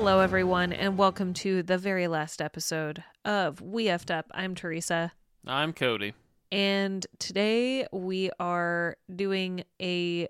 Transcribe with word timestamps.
Hello, 0.00 0.20
everyone, 0.20 0.72
and 0.72 0.96
welcome 0.96 1.34
to 1.34 1.62
the 1.62 1.76
very 1.76 2.08
last 2.08 2.40
episode 2.40 3.04
of 3.26 3.60
We 3.60 3.84
Effed 3.84 4.10
Up. 4.10 4.24
I'm 4.32 4.54
Teresa, 4.54 5.12
I'm 5.46 5.74
Cody. 5.74 6.14
and 6.50 7.06
today 7.18 7.86
we 7.92 8.30
are 8.40 8.96
doing 9.14 9.64
a 9.80 10.26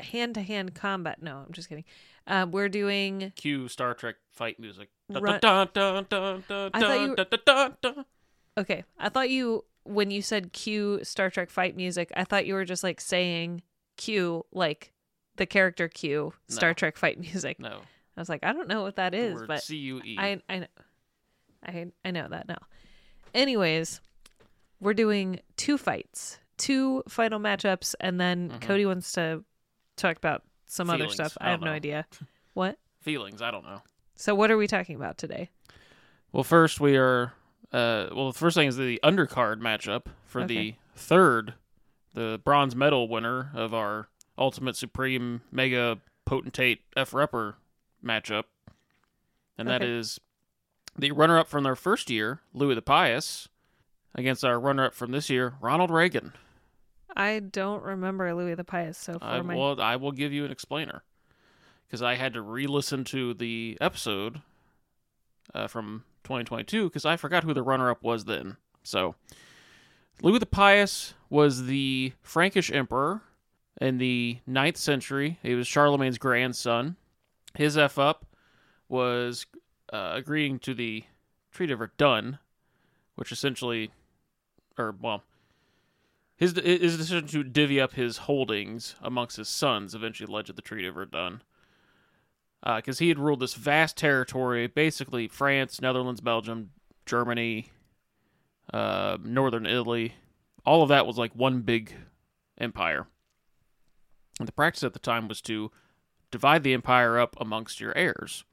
hand 0.00 0.34
to 0.34 0.42
hand 0.42 0.74
combat. 0.74 1.22
No, 1.22 1.38
I'm 1.46 1.52
just 1.52 1.70
kidding. 1.70 1.84
Uh, 2.26 2.46
we're 2.50 2.68
doing. 2.68 3.32
Cue 3.36 3.68
Star 3.68 3.94
Trek 3.94 4.16
fight 4.28 4.60
music. 4.60 4.90
Run- 5.08 5.40
you. 5.42 7.16
Okay, 8.58 8.84
I 8.98 9.08
thought 9.08 9.30
you, 9.30 9.64
when 9.84 10.10
you 10.10 10.20
said 10.20 10.52
cue 10.52 11.00
Star 11.04 11.30
Trek 11.30 11.48
fight 11.48 11.74
music, 11.74 12.12
I 12.14 12.24
thought 12.24 12.44
you 12.44 12.52
were 12.52 12.66
just 12.66 12.82
like 12.84 13.00
saying 13.00 13.62
cue, 13.96 14.44
like 14.52 14.92
the 15.36 15.46
character 15.46 15.88
cue 15.88 16.34
Star 16.48 16.70
No. 16.70 16.74
Trek 16.74 16.98
fight 16.98 17.18
music. 17.18 17.58
No, 17.58 17.80
I 18.16 18.20
was 18.20 18.28
like, 18.28 18.44
I 18.44 18.52
don't 18.52 18.68
know 18.68 18.82
what 18.82 18.96
that 18.96 19.14
is, 19.14 19.20
the 19.22 19.28
is, 19.28 19.34
word 19.40 19.48
but 19.48 19.62
C-U-E. 19.62 20.16
I 20.18 20.40
I 20.48 20.58
know 20.60 20.66
I 21.64 21.86
I 22.04 22.10
know 22.10 22.28
that 22.28 22.48
now. 22.48 22.58
Anyways, 23.34 24.00
we're 24.80 24.94
doing 24.94 25.40
two 25.56 25.78
fights, 25.78 26.38
two 26.58 27.02
final 27.08 27.38
matchups, 27.38 27.94
and 28.00 28.20
then 28.20 28.50
Mhm. 28.50 28.60
Cody 28.62 28.86
wants 28.86 29.12
to 29.12 29.44
talk 29.96 30.16
about 30.16 30.42
some 30.66 30.90
other 30.90 31.08
stuff. 31.08 31.36
I 31.40 31.48
I 31.48 31.50
have 31.50 31.60
don't 31.60 31.66
no 31.68 31.72
idea. 31.74 32.06
What? 32.54 32.78
Feelings, 33.00 33.40
I 33.40 33.52
don't 33.52 33.64
know. 33.64 33.80
So 34.16 34.34
what 34.34 34.50
are 34.50 34.56
we 34.56 34.66
talking 34.66 34.96
about 34.96 35.16
today? 35.18 35.50
Well, 36.32 36.42
first 36.44 36.80
we 36.80 36.96
are. 36.96 37.32
Uh, 37.72 38.08
well, 38.12 38.32
the 38.32 38.36
first 38.38 38.56
thing 38.56 38.66
is 38.66 38.76
the 38.76 38.98
undercard 39.04 39.60
matchup 39.60 40.06
for 40.26 40.44
the 40.44 40.74
third, 40.96 41.54
the 42.14 42.40
bronze 42.44 42.74
medal 42.74 43.06
winner 43.08 43.52
of 43.54 43.72
our 43.72 44.08
Ultimate 44.36 44.74
Supreme 44.74 45.42
Mega 45.52 45.98
Potentate 46.26 46.80
F 46.96 47.12
Repper 47.12 47.54
matchup, 48.04 48.44
and 49.58 49.68
that 49.68 49.82
Okay. 49.82 49.90
is 49.92 50.20
the 50.98 51.12
runner-up 51.12 51.48
from 51.48 51.64
their 51.64 51.76
first 51.76 52.10
year, 52.10 52.40
Louis 52.52 52.74
the 52.74 52.82
Pious, 52.82 53.48
against 54.14 54.44
our 54.44 54.58
runner-up 54.58 54.94
from 54.94 55.12
this 55.12 55.30
year, 55.30 55.54
Ronald 55.60 55.90
Reagan. 55.90 56.32
I 57.16 57.40
don't 57.40 57.82
remember 57.82 58.32
Louis 58.34 58.54
the 58.54 58.64
Pious, 58.64 58.96
so 58.98 59.14
for 59.18 59.24
I, 59.24 59.42
my 59.42 59.56
well, 59.56 59.80
I 59.80 59.96
will 59.96 60.12
give 60.12 60.32
you 60.32 60.44
an 60.44 60.50
explainer 60.52 61.02
because 61.86 62.02
I 62.02 62.14
had 62.14 62.34
to 62.34 62.42
re-listen 62.42 63.04
to 63.04 63.34
the 63.34 63.76
episode 63.80 64.42
uh, 65.54 65.66
from 65.66 66.04
2022 66.24 66.84
because 66.88 67.04
I 67.04 67.16
forgot 67.16 67.42
who 67.44 67.52
the 67.54 67.62
runner-up 67.62 68.02
was 68.02 68.24
then. 68.26 68.56
So, 68.84 69.14
Louis 70.22 70.38
the 70.38 70.46
Pious 70.46 71.14
was 71.28 71.66
the 71.66 72.12
Frankish 72.22 72.70
emperor 72.70 73.22
in 73.80 73.98
the 73.98 74.38
9th 74.48 74.76
century. 74.76 75.38
He 75.42 75.54
was 75.54 75.66
Charlemagne's 75.66 76.18
grandson. 76.18 76.96
His 77.56 77.76
f 77.76 77.98
up 77.98 78.26
was 78.88 79.46
uh, 79.92 80.12
agreeing 80.14 80.58
to 80.60 80.74
the 80.74 81.04
Treaty 81.50 81.72
of 81.72 81.78
Verdun, 81.80 82.38
which 83.16 83.32
essentially, 83.32 83.90
or 84.78 84.94
well, 85.00 85.22
his 86.36 86.52
his 86.52 86.96
decision 86.96 87.26
to 87.28 87.42
divvy 87.42 87.80
up 87.80 87.94
his 87.94 88.18
holdings 88.18 88.94
amongst 89.02 89.36
his 89.36 89.48
sons 89.48 89.94
eventually 89.94 90.32
led 90.32 90.46
to 90.46 90.52
the 90.52 90.62
Treaty 90.62 90.86
of 90.86 90.94
Verdun. 90.94 91.42
Because 92.64 92.98
he 92.98 93.08
had 93.08 93.18
ruled 93.18 93.40
this 93.40 93.54
vast 93.54 93.96
territory, 93.96 94.66
basically 94.66 95.28
France, 95.28 95.80
Netherlands, 95.80 96.20
Belgium, 96.20 96.70
Germany, 97.06 97.70
uh, 98.72 99.16
northern 99.24 99.64
Italy. 99.64 100.14
All 100.66 100.82
of 100.82 100.90
that 100.90 101.06
was 101.06 101.16
like 101.16 101.34
one 101.34 101.62
big 101.62 101.94
empire. 102.58 103.06
And 104.38 104.46
the 104.46 104.52
practice 104.52 104.84
at 104.84 104.92
the 104.92 104.98
time 104.98 105.26
was 105.26 105.40
to 105.42 105.70
divide 106.30 106.62
the 106.62 106.72
empire 106.74 107.18
up 107.18 107.36
amongst 107.40 107.80
your 107.80 107.96
heirs. 107.96 108.44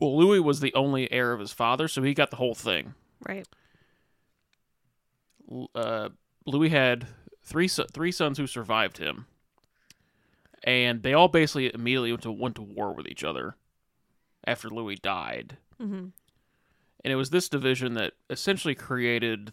Well, 0.00 0.16
Louis 0.16 0.40
was 0.40 0.60
the 0.60 0.74
only 0.74 1.10
heir 1.12 1.32
of 1.32 1.40
his 1.40 1.52
father, 1.52 1.88
so 1.88 2.02
he 2.02 2.14
got 2.14 2.30
the 2.30 2.36
whole 2.36 2.54
thing 2.54 2.94
right. 3.26 3.46
uh, 5.74 6.08
Louis 6.46 6.68
had 6.68 7.06
three 7.42 7.68
three 7.68 8.12
sons 8.12 8.38
who 8.38 8.46
survived 8.46 8.98
him, 8.98 9.26
and 10.62 11.02
they 11.02 11.14
all 11.14 11.28
basically 11.28 11.72
immediately 11.72 12.10
went 12.12 12.22
to 12.22 12.32
went 12.32 12.54
to 12.56 12.62
war 12.62 12.92
with 12.92 13.06
each 13.06 13.24
other 13.24 13.56
after 14.46 14.68
Louis 14.68 14.96
died. 14.96 15.58
hmm 15.78 16.08
And 17.02 17.12
it 17.12 17.16
was 17.16 17.30
this 17.30 17.48
division 17.48 17.94
that 17.94 18.14
essentially 18.28 18.74
created 18.74 19.52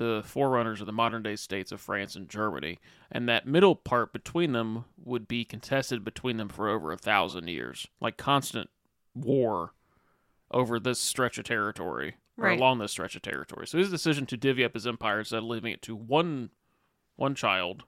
the 0.00 0.22
forerunners 0.24 0.80
of 0.80 0.86
the 0.86 0.92
modern 0.94 1.22
day 1.22 1.36
states 1.36 1.70
of 1.72 1.80
France 1.80 2.16
and 2.16 2.26
Germany. 2.26 2.78
And 3.12 3.28
that 3.28 3.46
middle 3.46 3.76
part 3.76 4.14
between 4.14 4.52
them 4.52 4.86
would 4.96 5.28
be 5.28 5.44
contested 5.44 6.02
between 6.04 6.38
them 6.38 6.48
for 6.48 6.70
over 6.70 6.90
a 6.90 6.96
thousand 6.96 7.48
years, 7.48 7.86
like 8.00 8.16
constant 8.16 8.70
war 9.14 9.74
over 10.50 10.80
this 10.80 10.98
stretch 10.98 11.36
of 11.36 11.44
territory 11.44 12.16
or 12.38 12.46
Right. 12.46 12.58
along 12.58 12.78
this 12.78 12.92
stretch 12.92 13.14
of 13.14 13.20
territory. 13.20 13.66
So 13.66 13.76
his 13.76 13.90
decision 13.90 14.24
to 14.26 14.38
divvy 14.38 14.64
up 14.64 14.72
his 14.72 14.86
empire 14.86 15.18
instead 15.18 15.38
of 15.38 15.44
leaving 15.44 15.72
it 15.72 15.82
to 15.82 15.94
one 15.94 16.48
one 17.16 17.34
child 17.34 17.84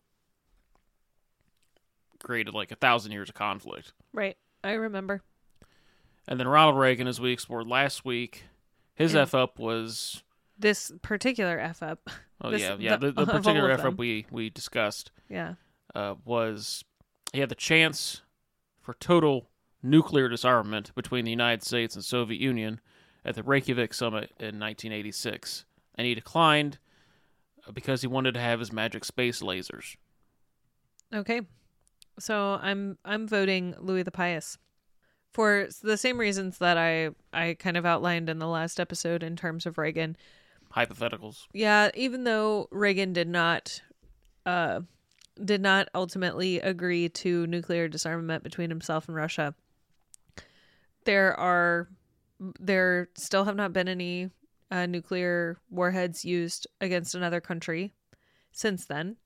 created 2.22 2.52
like 2.54 2.70
a 2.70 2.76
thousand 2.76 3.12
years 3.12 3.28
of 3.30 3.34
conflict. 3.34 3.94
Right. 4.12 4.36
I 4.62 4.72
remember. 4.72 5.22
And 6.28 6.38
then 6.38 6.46
Ronald 6.46 6.78
Reagan, 6.78 7.06
as 7.08 7.20
we 7.20 7.32
explored 7.32 7.66
last 7.66 8.04
week, 8.04 8.44
his 8.94 9.14
Yeah. 9.14 9.22
F 9.22 9.34
up 9.34 9.58
was 9.58 10.22
This 10.62 10.90
particular 11.02 11.58
F 11.58 11.82
up. 11.82 12.08
oh 12.40 12.50
This- 12.50 12.62
yeah 12.62 12.76
yeah 12.78 12.96
the- 12.96 13.12
the, 13.12 13.24
the 13.26 13.32
particular 13.38 13.70
f 13.70 13.84
up 13.84 13.98
we 13.98 14.26
we 14.30 14.48
discussed 14.50 15.12
Yeah. 15.28 15.54
uh, 15.94 16.14
was 16.24 16.84
he 17.32 17.40
had 17.40 17.48
the 17.50 17.54
chance 17.54 18.22
for 18.80 18.94
total 18.94 19.48
nuclear 19.82 20.28
disarmament 20.28 20.94
between 20.94 21.24
the 21.24 21.30
United 21.30 21.62
States 21.62 21.94
and 21.94 22.04
Soviet 22.04 22.40
Union 22.40 22.80
at 23.24 23.34
the 23.36 23.42
Reykjavik 23.42 23.94
summit 23.94 24.30
in 24.40 24.58
1986, 24.58 25.64
and 25.94 26.06
he 26.06 26.14
declined 26.14 26.78
uh, 27.66 27.70
because 27.72 28.00
he 28.00 28.08
wanted 28.08 28.34
to 28.34 28.40
have 28.40 28.58
his 28.60 28.72
magic 28.72 29.04
space 29.04 29.40
lasers. 29.42 29.96
Okay. 31.14 31.42
So 32.18 32.58
I'm 32.60 32.98
I'm 33.04 33.26
voting 33.28 33.74
Louis 33.78 34.02
the 34.02 34.10
Pious 34.10 34.58
for 35.32 35.68
the 35.82 35.96
same 35.96 36.18
reasons 36.18 36.58
that 36.58 36.76
I 36.76 37.10
I 37.32 37.54
kind 37.58 37.76
of 37.76 37.86
outlined 37.86 38.28
in 38.28 38.38
the 38.38 38.46
last 38.48 38.78
episode 38.80 39.22
in 39.22 39.36
terms 39.36 39.66
of 39.66 39.78
Reagan. 39.78 40.16
Hypotheticals. 40.74 41.46
Yeah, 41.52 41.90
even 41.94 42.24
though 42.24 42.68
Reagan 42.70 43.12
did 43.12 43.28
not 43.28 43.82
uh 44.46 44.80
did 45.42 45.60
not 45.60 45.88
ultimately 45.94 46.60
agree 46.60 47.08
to 47.08 47.46
nuclear 47.46 47.88
disarmament 47.88 48.42
between 48.42 48.70
himself 48.70 49.08
and 49.08 49.16
Russia, 49.16 49.54
there 51.04 51.38
are 51.38 51.88
there 52.58 53.08
still 53.14 53.44
have 53.44 53.56
not 53.56 53.72
been 53.72 53.88
any 53.88 54.30
uh, 54.70 54.86
nuclear 54.86 55.58
warheads 55.70 56.24
used 56.24 56.66
against 56.80 57.14
another 57.14 57.40
country 57.40 57.92
since 58.52 58.86
then. 58.86 59.16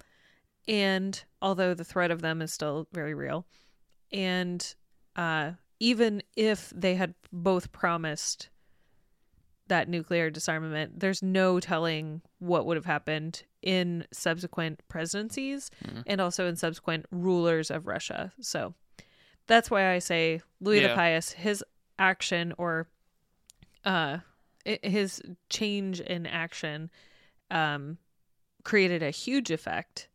And 0.68 1.22
although 1.40 1.74
the 1.74 1.84
threat 1.84 2.10
of 2.10 2.20
them 2.20 2.42
is 2.42 2.52
still 2.52 2.88
very 2.92 3.14
real, 3.14 3.46
and 4.12 4.74
uh, 5.14 5.52
even 5.78 6.22
if 6.34 6.72
they 6.74 6.96
had 6.96 7.14
both 7.32 7.70
promised 7.70 8.48
that 9.68 9.88
nuclear 9.88 10.30
disarmament, 10.30 11.00
there's 11.00 11.22
no 11.22 11.58
telling 11.60 12.22
what 12.38 12.66
would 12.66 12.76
have 12.76 12.84
happened 12.86 13.42
in 13.62 14.06
subsequent 14.12 14.80
presidencies 14.88 15.70
Mhm. 15.84 16.02
and 16.06 16.20
also 16.20 16.46
in 16.46 16.54
subsequent 16.56 17.06
rulers 17.10 17.70
of 17.70 17.86
Russia. 17.86 18.32
So 18.40 18.74
that's 19.48 19.70
why 19.70 19.90
I 19.92 19.98
say 19.98 20.40
Louis 20.60 20.80
the 20.80 20.94
Pious, 20.94 21.32
his 21.32 21.64
action 21.98 22.52
or 22.58 22.88
uh 23.84 24.18
his 24.64 25.22
change 25.48 26.00
in 26.00 26.26
action 26.26 26.90
um 27.50 27.98
created 28.64 29.02
a 29.02 29.10
huge 29.10 29.50
effect 29.50 30.08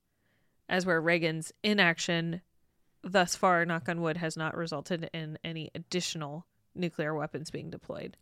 as 0.69 0.85
where 0.85 1.01
Reagan's 1.01 1.51
inaction 1.63 2.41
thus 3.01 3.35
far 3.35 3.65
knock 3.65 3.89
on 3.89 4.01
wood 4.01 4.17
has 4.17 4.37
not 4.37 4.55
resulted 4.55 5.09
in 5.13 5.37
any 5.43 5.71
additional 5.73 6.45
nuclear 6.75 7.13
weapons 7.15 7.49
being 7.51 7.69
deployed. 7.69 8.15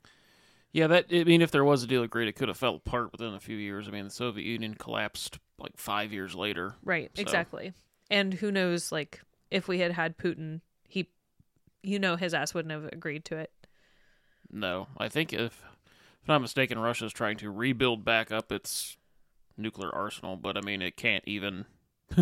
Yeah, 0.71 0.87
that 0.87 1.05
I 1.11 1.23
mean, 1.23 1.41
if 1.41 1.51
there 1.51 1.63
was 1.63 1.83
a 1.83 1.87
deal 1.87 2.03
agreed, 2.03 2.27
it 2.27 2.35
could 2.35 2.47
have 2.47 2.57
fell 2.57 2.75
apart 2.75 3.11
within 3.11 3.33
a 3.33 3.39
few 3.39 3.57
years. 3.57 3.87
I 3.87 3.91
mean, 3.91 4.05
the 4.05 4.09
Soviet 4.11 4.45
Union 4.45 4.75
collapsed 4.75 5.39
like 5.57 5.77
five 5.77 6.13
years 6.13 6.35
later. 6.35 6.75
Right, 6.83 7.11
So- 7.15 7.21
exactly. 7.21 7.73
And 8.11 8.33
who 8.33 8.51
knows 8.51 8.91
like 8.91 9.21
if 9.51 9.67
we 9.67 9.79
had 9.79 9.91
had 9.91 10.17
Putin, 10.17 10.61
he 10.87 11.09
you 11.83 11.99
know 11.99 12.15
his 12.15 12.33
ass 12.33 12.53
wouldn't 12.53 12.71
have 12.71 12.91
agreed 12.91 13.25
to 13.25 13.37
it. 13.37 13.51
No, 14.51 14.87
I 14.97 15.09
think 15.09 15.31
if, 15.31 15.39
if 15.41 15.63
I'm 16.27 16.33
not 16.33 16.41
mistaken, 16.41 16.79
Russia's 16.79 17.13
trying 17.13 17.37
to 17.37 17.51
rebuild 17.51 18.03
back 18.03 18.31
up 18.31 18.51
its 18.51 18.97
nuclear 19.57 19.93
arsenal, 19.93 20.37
but 20.37 20.57
I 20.57 20.61
mean, 20.61 20.81
it 20.81 20.97
can't 20.97 21.23
even 21.27 21.65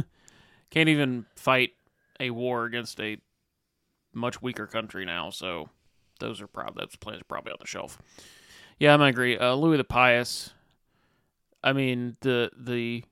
can't 0.69 0.89
even 0.89 1.25
fight 1.35 1.71
a 2.19 2.31
war 2.31 2.65
against 2.65 2.99
a 2.99 3.17
much 4.13 4.41
weaker 4.41 4.67
country 4.67 5.05
now. 5.05 5.29
So 5.29 5.69
those 6.19 6.41
are 6.41 6.47
probably 6.47 6.85
those 6.85 6.95
plans 6.95 7.21
are 7.21 7.25
probably 7.25 7.51
on 7.51 7.57
the 7.61 7.67
shelf. 7.67 7.97
Yeah, 8.79 8.93
I'm 8.93 9.01
agree. 9.01 9.37
Uh, 9.37 9.55
Louis 9.55 9.77
the 9.77 9.83
Pious. 9.83 10.51
I 11.63 11.73
mean 11.73 12.17
the 12.21 12.51
the 12.57 13.03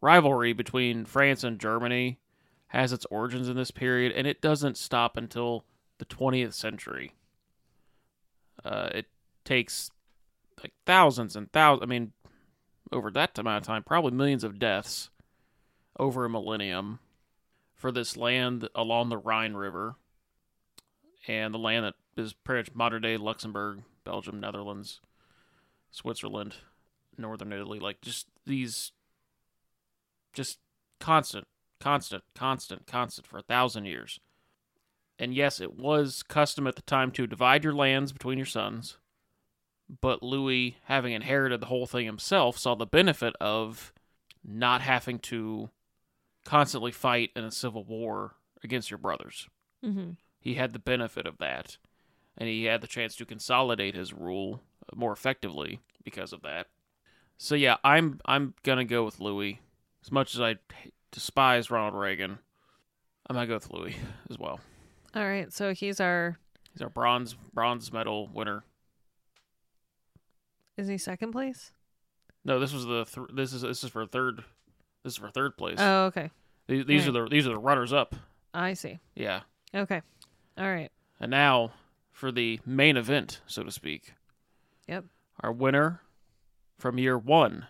rivalry 0.00 0.52
between 0.52 1.06
France 1.06 1.42
and 1.44 1.58
Germany 1.58 2.18
has 2.68 2.92
its 2.92 3.06
origins 3.06 3.48
in 3.48 3.56
this 3.56 3.70
period, 3.70 4.12
and 4.12 4.26
it 4.26 4.40
doesn't 4.42 4.76
stop 4.76 5.16
until 5.16 5.64
the 5.98 6.04
20th 6.04 6.52
century. 6.52 7.12
Uh, 8.64 8.90
it 8.92 9.06
takes 9.44 9.90
like 10.62 10.72
thousands 10.84 11.36
and 11.36 11.50
thousands. 11.52 11.82
I 11.84 11.86
mean, 11.86 12.12
over 12.92 13.10
that 13.12 13.38
amount 13.38 13.62
of 13.62 13.66
time, 13.66 13.82
probably 13.82 14.10
millions 14.10 14.44
of 14.44 14.58
deaths 14.58 15.10
over 15.98 16.24
a 16.24 16.30
millennium 16.30 16.98
for 17.74 17.92
this 17.92 18.16
land 18.16 18.68
along 18.74 19.08
the 19.08 19.18
Rhine 19.18 19.54
River 19.54 19.96
and 21.28 21.54
the 21.54 21.58
land 21.58 21.84
that 21.84 21.94
is 22.16 22.32
pretty 22.32 22.70
much 22.70 22.76
modern 22.76 23.02
day 23.02 23.16
Luxembourg, 23.16 23.82
Belgium, 24.04 24.40
Netherlands, 24.40 25.00
Switzerland, 25.90 26.56
northern 27.16 27.52
Italy. 27.52 27.78
Like 27.78 28.00
just 28.00 28.26
these, 28.46 28.92
just 30.32 30.58
constant, 31.00 31.46
constant, 31.80 32.24
constant, 32.34 32.86
constant 32.86 33.26
for 33.26 33.38
a 33.38 33.42
thousand 33.42 33.86
years. 33.86 34.20
And 35.18 35.34
yes, 35.34 35.60
it 35.60 35.74
was 35.74 36.22
custom 36.22 36.66
at 36.66 36.76
the 36.76 36.82
time 36.82 37.10
to 37.12 37.26
divide 37.26 37.64
your 37.64 37.74
lands 37.74 38.12
between 38.12 38.38
your 38.38 38.46
sons. 38.46 38.98
But 40.00 40.22
Louis, 40.22 40.76
having 40.84 41.12
inherited 41.12 41.60
the 41.60 41.66
whole 41.66 41.86
thing 41.86 42.06
himself, 42.06 42.58
saw 42.58 42.74
the 42.74 42.86
benefit 42.86 43.34
of 43.40 43.92
not 44.42 44.80
having 44.80 45.18
to 45.20 45.70
constantly 46.44 46.92
fight 46.92 47.30
in 47.36 47.44
a 47.44 47.50
civil 47.50 47.84
war 47.84 48.34
against 48.62 48.90
your 48.90 48.98
brothers. 48.98 49.48
Mm-hmm. 49.84 50.12
He 50.40 50.54
had 50.54 50.72
the 50.72 50.78
benefit 50.78 51.26
of 51.26 51.38
that, 51.38 51.78
and 52.36 52.48
he 52.48 52.64
had 52.64 52.80
the 52.80 52.86
chance 52.86 53.14
to 53.16 53.24
consolidate 53.26 53.94
his 53.94 54.12
rule 54.12 54.60
more 54.94 55.12
effectively 55.12 55.80
because 56.04 56.32
of 56.32 56.42
that. 56.42 56.66
So 57.38 57.54
yeah, 57.54 57.76
I'm 57.84 58.20
I'm 58.24 58.54
gonna 58.62 58.84
go 58.84 59.04
with 59.04 59.20
Louis. 59.20 59.60
As 60.04 60.12
much 60.12 60.34
as 60.34 60.40
I 60.40 60.56
despise 61.10 61.70
Ronald 61.70 61.94
Reagan, 61.94 62.38
I'm 63.26 63.34
gonna 63.34 63.46
go 63.46 63.54
with 63.54 63.70
Louis 63.70 63.96
as 64.30 64.38
well. 64.38 64.60
All 65.14 65.24
right, 65.26 65.52
so 65.52 65.72
he's 65.74 66.00
our. 66.00 66.38
He's 66.72 66.82
our 66.82 66.88
bronze 66.90 67.34
bronze 67.52 67.92
medal 67.92 68.28
winner. 68.32 68.64
Is 70.76 70.88
he 70.88 70.98
second 70.98 71.32
place? 71.32 71.70
No, 72.44 72.58
this 72.58 72.72
was 72.72 72.84
the 72.84 73.04
th- 73.04 73.28
this 73.32 73.52
is 73.52 73.62
this 73.62 73.84
is 73.84 73.90
for 73.90 74.06
third. 74.06 74.42
This 75.04 75.14
is 75.14 75.16
for 75.18 75.30
third 75.30 75.56
place. 75.56 75.76
Oh, 75.78 76.06
okay. 76.06 76.30
these 76.66 76.84
these 76.86 77.06
right. 77.06 77.16
are 77.16 77.24
the 77.24 77.28
these 77.28 77.46
are 77.46 77.50
the 77.50 77.58
runners 77.58 77.92
up. 77.92 78.14
I 78.52 78.74
see. 78.74 78.98
Yeah, 79.14 79.40
Okay. 79.74 80.02
All 80.58 80.70
right. 80.70 80.90
and 81.20 81.30
now 81.30 81.72
for 82.14 82.32
the 82.32 82.60
main 82.64 82.96
event, 82.96 83.40
so 83.46 83.62
to 83.64 83.70
speak. 83.70 84.14
Yep. 84.88 85.04
Our 85.40 85.52
winner 85.52 86.00
from 86.78 86.96
year 86.98 87.18
one, 87.18 87.66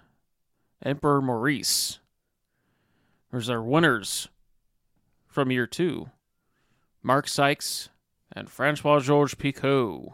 Emperor 0.84 1.20
Maurice. 1.20 1.98
There's 3.32 3.50
our 3.50 3.62
winners 3.62 4.28
from 5.26 5.50
year 5.50 5.66
two, 5.66 6.10
Mark 7.02 7.26
Sykes 7.26 7.88
and 8.30 8.48
Francois 8.48 9.00
Georges 9.00 9.34
Picot. 9.34 10.12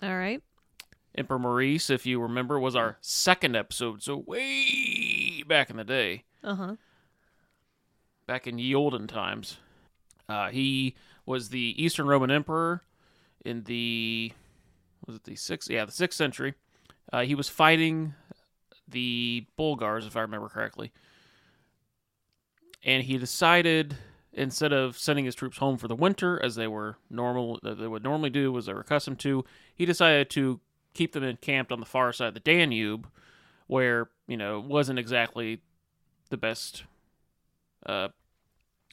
All 0.00 0.16
right. 0.16 0.40
Emperor 1.14 1.38
Maurice, 1.40 1.90
if 1.90 2.06
you 2.06 2.20
remember, 2.22 2.58
was 2.60 2.76
our 2.76 2.96
second 3.00 3.56
episode, 3.56 4.02
so 4.02 4.16
way 4.26 5.42
back 5.46 5.68
in 5.70 5.76
the 5.76 5.84
day, 5.84 6.22
Uh 6.44 6.54
huh. 6.54 6.76
back 8.26 8.46
in 8.46 8.58
ye 8.58 8.74
olden 8.74 9.08
times. 9.08 9.56
Uh, 10.28 10.50
he 10.50 10.94
was 11.26 11.48
the 11.48 11.74
Eastern 11.82 12.06
Roman 12.06 12.30
Emperor 12.30 12.82
in 13.44 13.64
the 13.64 14.32
was 15.06 15.16
it 15.16 15.24
the 15.24 15.36
sixth? 15.36 15.70
Yeah, 15.70 15.84
the 15.84 15.92
sixth 15.92 16.16
century. 16.16 16.54
Uh, 17.12 17.22
he 17.22 17.34
was 17.34 17.48
fighting 17.48 18.14
the 18.86 19.46
Bulgars, 19.56 20.06
if 20.06 20.16
I 20.16 20.20
remember 20.20 20.48
correctly, 20.48 20.92
and 22.84 23.04
he 23.04 23.16
decided 23.18 23.96
instead 24.32 24.72
of 24.72 24.98
sending 24.98 25.24
his 25.24 25.34
troops 25.34 25.58
home 25.58 25.78
for 25.78 25.88
the 25.88 25.96
winter, 25.96 26.40
as 26.42 26.54
they 26.54 26.66
were 26.66 26.96
normal, 27.10 27.58
they 27.62 27.88
would 27.88 28.04
normally 28.04 28.30
do, 28.30 28.56
as 28.56 28.66
they 28.66 28.72
were 28.72 28.80
accustomed 28.80 29.18
to, 29.20 29.44
he 29.74 29.84
decided 29.84 30.30
to 30.30 30.60
keep 30.94 31.12
them 31.12 31.24
encamped 31.24 31.72
on 31.72 31.80
the 31.80 31.86
far 31.86 32.12
side 32.12 32.28
of 32.28 32.34
the 32.34 32.40
Danube, 32.40 33.08
where 33.66 34.10
you 34.26 34.36
know 34.36 34.60
wasn't 34.60 34.98
exactly 34.98 35.60
the 36.30 36.36
best 36.36 36.84
uh, 37.86 38.08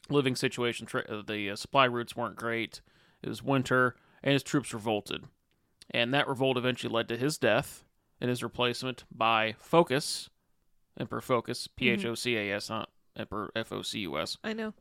living 0.08 0.36
situation. 0.36 0.86
Uh, 0.94 1.22
the 1.26 1.50
uh, 1.50 1.56
supply 1.56 1.86
routes 1.86 2.16
weren't 2.16 2.36
great. 2.36 2.80
It 3.22 3.28
was 3.28 3.42
winter, 3.42 3.96
and 4.26 4.32
his 4.32 4.42
troops 4.42 4.74
revolted, 4.74 5.24
and 5.92 6.12
that 6.12 6.26
revolt 6.26 6.56
eventually 6.56 6.92
led 6.92 7.06
to 7.08 7.16
his 7.16 7.38
death 7.38 7.84
and 8.20 8.28
his 8.28 8.42
replacement 8.42 9.04
by 9.14 9.54
Phocas, 9.62 10.28
Emperor 10.98 11.20
Focus, 11.20 11.68
P 11.68 11.90
H 11.90 12.04
O 12.04 12.16
C 12.16 12.36
A 12.36 12.56
S, 12.56 12.68
not 12.68 12.90
Emperor 13.16 13.52
F 13.54 13.70
O 13.70 13.82
C 13.82 14.00
U 14.00 14.18
S. 14.18 14.36
I 14.42 14.52
know. 14.52 14.74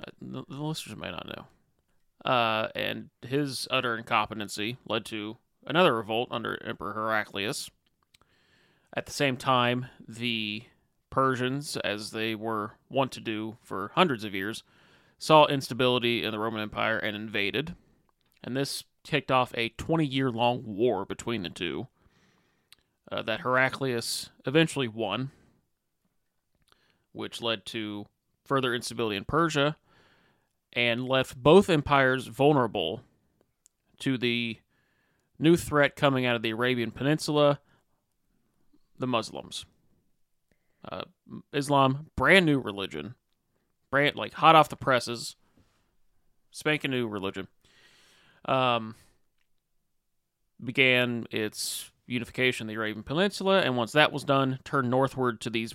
Uh, 0.00 0.10
the, 0.20 0.44
the 0.48 0.62
listeners 0.62 0.98
may 0.98 1.12
not 1.12 1.28
know. 1.28 2.28
Uh, 2.28 2.68
and 2.74 3.10
his 3.22 3.68
utter 3.70 3.96
incompetency 3.96 4.78
led 4.84 5.04
to 5.04 5.36
another 5.64 5.94
revolt 5.94 6.28
under 6.32 6.60
Emperor 6.66 6.94
Heraclius. 6.94 7.70
At 8.96 9.06
the 9.06 9.12
same 9.12 9.36
time, 9.36 9.86
the 10.08 10.64
Persians, 11.08 11.76
as 11.78 12.10
they 12.10 12.34
were 12.34 12.72
wont 12.90 13.12
to 13.12 13.20
do 13.20 13.58
for 13.62 13.92
hundreds 13.94 14.24
of 14.24 14.34
years, 14.34 14.64
saw 15.18 15.46
instability 15.46 16.24
in 16.24 16.32
the 16.32 16.38
Roman 16.40 16.62
Empire 16.62 16.98
and 16.98 17.14
invaded. 17.14 17.76
And 18.42 18.56
this 18.56 18.84
kicked 19.04 19.30
off 19.30 19.52
a 19.56 19.70
20 19.70 20.04
year 20.04 20.30
long 20.30 20.62
war 20.64 21.04
between 21.04 21.42
the 21.42 21.50
two 21.50 21.88
uh, 23.10 23.22
that 23.22 23.40
Heraclius 23.40 24.30
eventually 24.46 24.88
won, 24.88 25.30
which 27.12 27.42
led 27.42 27.66
to 27.66 28.06
further 28.44 28.74
instability 28.74 29.16
in 29.16 29.24
Persia 29.24 29.76
and 30.72 31.06
left 31.06 31.36
both 31.36 31.68
empires 31.68 32.26
vulnerable 32.26 33.02
to 34.00 34.16
the 34.16 34.58
new 35.38 35.56
threat 35.56 35.96
coming 35.96 36.24
out 36.24 36.36
of 36.36 36.42
the 36.42 36.50
Arabian 36.50 36.90
Peninsula 36.90 37.60
the 38.98 39.06
Muslims. 39.06 39.66
Uh, 40.90 41.02
Islam, 41.52 42.06
brand 42.16 42.46
new 42.46 42.58
religion, 42.58 43.14
brand 43.90 44.16
like 44.16 44.34
hot 44.34 44.54
off 44.54 44.68
the 44.68 44.76
presses, 44.76 45.36
spanking 46.50 46.90
new 46.92 47.06
religion. 47.06 47.48
Um, 48.44 48.94
began 50.62 51.26
its 51.30 51.90
unification 52.06 52.64
in 52.64 52.68
the 52.68 52.78
Arabian 52.78 53.02
Peninsula, 53.02 53.60
and 53.60 53.76
once 53.76 53.92
that 53.92 54.12
was 54.12 54.24
done, 54.24 54.58
turned 54.64 54.90
northward 54.90 55.40
to 55.40 55.50
these 55.50 55.74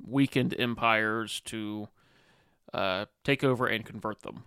weakened 0.00 0.54
empires 0.58 1.40
to 1.46 1.88
uh, 2.72 3.06
take 3.24 3.44
over 3.44 3.66
and 3.66 3.84
convert 3.84 4.22
them. 4.22 4.44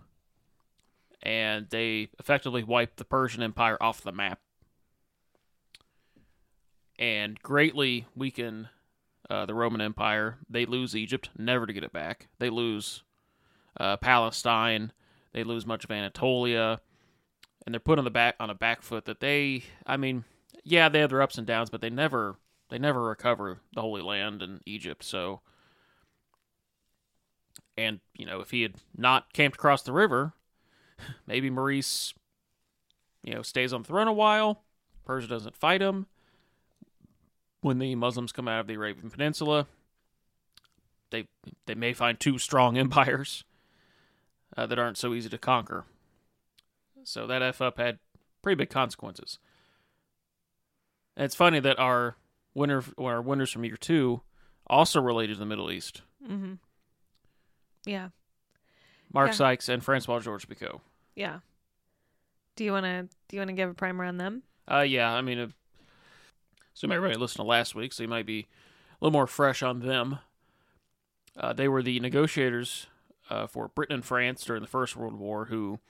And 1.22 1.68
they 1.70 2.08
effectively 2.18 2.64
wiped 2.64 2.96
the 2.96 3.04
Persian 3.04 3.42
Empire 3.42 3.78
off 3.80 4.00
the 4.00 4.12
map 4.12 4.40
and 6.98 7.40
greatly 7.42 8.06
weaken 8.16 8.68
uh, 9.30 9.46
the 9.46 9.54
Roman 9.54 9.80
Empire. 9.80 10.38
They 10.48 10.66
lose 10.66 10.96
Egypt, 10.96 11.30
never 11.38 11.66
to 11.66 11.72
get 11.72 11.84
it 11.84 11.92
back. 11.92 12.28
They 12.38 12.50
lose 12.50 13.02
uh, 13.78 13.96
Palestine. 13.98 14.92
They 15.32 15.44
lose 15.44 15.64
much 15.64 15.84
of 15.84 15.90
Anatolia, 15.90 16.80
and 17.64 17.74
they're 17.74 17.80
put 17.80 17.98
on 17.98 18.04
the 18.04 18.10
back 18.10 18.36
on 18.40 18.50
a 18.50 18.54
back 18.54 18.82
foot 18.82 19.04
that 19.04 19.20
they. 19.20 19.64
I 19.86 19.96
mean, 19.96 20.24
yeah, 20.64 20.88
they 20.88 21.00
have 21.00 21.10
their 21.10 21.22
ups 21.22 21.38
and 21.38 21.46
downs, 21.46 21.70
but 21.70 21.80
they 21.80 21.90
never 21.90 22.36
they 22.68 22.78
never 22.78 23.02
recover 23.02 23.60
the 23.74 23.82
Holy 23.82 24.02
Land 24.02 24.42
and 24.42 24.60
Egypt. 24.66 25.04
So, 25.04 25.40
and 27.76 28.00
you 28.14 28.26
know, 28.26 28.40
if 28.40 28.50
he 28.50 28.62
had 28.62 28.76
not 28.96 29.32
camped 29.32 29.56
across 29.56 29.82
the 29.82 29.92
river, 29.92 30.32
maybe 31.26 31.50
Maurice, 31.50 32.14
you 33.22 33.34
know, 33.34 33.42
stays 33.42 33.72
on 33.72 33.82
the 33.82 33.88
throne 33.88 34.08
a 34.08 34.12
while. 34.12 34.62
Persia 35.04 35.26
doesn't 35.26 35.56
fight 35.56 35.82
him 35.82 36.06
when 37.62 37.78
the 37.78 37.94
Muslims 37.94 38.32
come 38.32 38.48
out 38.48 38.60
of 38.60 38.66
the 38.66 38.74
Arabian 38.74 39.08
Peninsula, 39.08 39.66
they 41.10 41.26
they 41.66 41.74
may 41.74 41.94
find 41.94 42.20
two 42.20 42.38
strong 42.38 42.76
empires 42.86 43.44
uh, 44.56 44.66
that 44.66 44.78
aren't 44.78 44.98
so 44.98 45.14
easy 45.14 45.30
to 45.30 45.38
conquer. 45.38 45.84
So 47.04 47.26
that 47.26 47.42
f 47.42 47.60
up 47.60 47.78
had 47.78 47.98
pretty 48.42 48.56
big 48.56 48.70
consequences. 48.70 49.38
And 51.16 51.24
it's 51.24 51.34
funny 51.34 51.60
that 51.60 51.78
our 51.78 52.16
winner, 52.54 52.82
our 52.98 53.20
winners 53.20 53.50
from 53.50 53.64
year 53.64 53.76
two, 53.76 54.22
also 54.66 55.00
related 55.00 55.34
to 55.34 55.38
the 55.40 55.46
Middle 55.46 55.70
East. 55.70 56.02
Mm-hmm. 56.26 56.54
Yeah. 57.84 58.08
Mark 59.12 59.28
Yeah. 59.28 59.34
Sykes 59.34 59.68
and 59.68 59.84
Francois 59.84 60.20
Georges 60.20 60.46
Picot. 60.46 60.80
Yeah. 61.14 61.40
Do 62.56 62.64
you 62.64 62.72
wanna 62.72 63.04
do 63.28 63.36
you 63.36 63.40
wanna 63.40 63.52
give 63.52 63.70
a 63.70 63.74
primer 63.74 64.04
on 64.04 64.16
them? 64.16 64.42
Uh, 64.70 64.80
yeah, 64.80 65.12
I 65.12 65.20
mean, 65.22 65.38
uh, 65.38 65.48
so 66.72 66.88
everybody 66.88 67.18
listened 67.18 67.42
to 67.44 67.48
last 67.48 67.74
week, 67.74 67.92
so 67.92 68.02
you 68.02 68.08
might 68.08 68.26
be 68.26 68.40
a 68.40 69.04
little 69.04 69.12
more 69.12 69.26
fresh 69.26 69.62
on 69.62 69.80
them. 69.80 70.18
Uh, 71.36 71.52
they 71.52 71.66
were 71.68 71.82
the 71.82 71.98
negotiators 72.00 72.86
uh, 73.28 73.46
for 73.46 73.68
Britain 73.68 73.96
and 73.96 74.04
France 74.04 74.44
during 74.44 74.62
the 74.62 74.68
First 74.68 74.96
World 74.96 75.14
War 75.14 75.46
who 75.46 75.80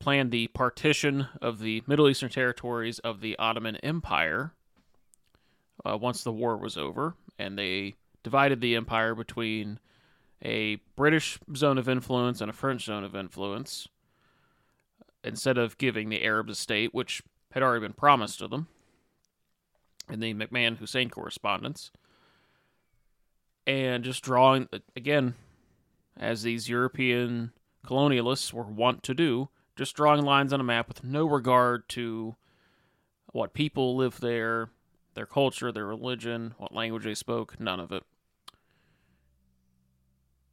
planned 0.00 0.32
the 0.32 0.48
partition 0.48 1.28
of 1.40 1.60
the 1.60 1.82
Middle 1.86 2.08
Eastern 2.08 2.30
territories 2.30 2.98
of 3.00 3.20
the 3.20 3.38
Ottoman 3.38 3.76
Empire 3.76 4.54
uh, 5.84 5.96
once 5.96 6.24
the 6.24 6.32
war 6.32 6.56
was 6.56 6.76
over, 6.76 7.14
and 7.38 7.56
they 7.56 7.94
divided 8.22 8.60
the 8.60 8.74
empire 8.74 9.14
between 9.14 9.78
a 10.42 10.76
British 10.96 11.38
zone 11.54 11.78
of 11.78 11.88
influence 11.88 12.40
and 12.40 12.50
a 12.50 12.54
French 12.54 12.86
zone 12.86 13.04
of 13.04 13.14
influence 13.14 13.88
instead 15.22 15.58
of 15.58 15.78
giving 15.78 16.08
the 16.08 16.24
Arabs 16.24 16.52
a 16.52 16.54
state, 16.54 16.94
which 16.94 17.22
had 17.52 17.62
already 17.62 17.82
been 17.86 17.92
promised 17.92 18.38
to 18.38 18.48
them 18.48 18.68
in 20.10 20.20
the 20.20 20.32
McMahon 20.32 20.78
Hussein 20.78 21.10
correspondence. 21.10 21.90
And 23.66 24.02
just 24.02 24.24
drawing, 24.24 24.68
again, 24.96 25.34
as 26.16 26.42
these 26.42 26.68
European 26.68 27.52
colonialists 27.86 28.52
were 28.52 28.64
wont 28.64 29.02
to 29.04 29.14
do, 29.14 29.50
just 29.80 29.96
drawing 29.96 30.22
lines 30.22 30.52
on 30.52 30.60
a 30.60 30.62
map 30.62 30.88
with 30.88 31.02
no 31.02 31.24
regard 31.24 31.88
to 31.88 32.36
what 33.32 33.54
people 33.54 33.96
live 33.96 34.20
there, 34.20 34.68
their 35.14 35.24
culture, 35.24 35.72
their 35.72 35.86
religion, 35.86 36.52
what 36.58 36.74
language 36.74 37.04
they 37.04 37.14
spoke, 37.14 37.58
none 37.58 37.80
of 37.80 37.90
it. 37.90 38.02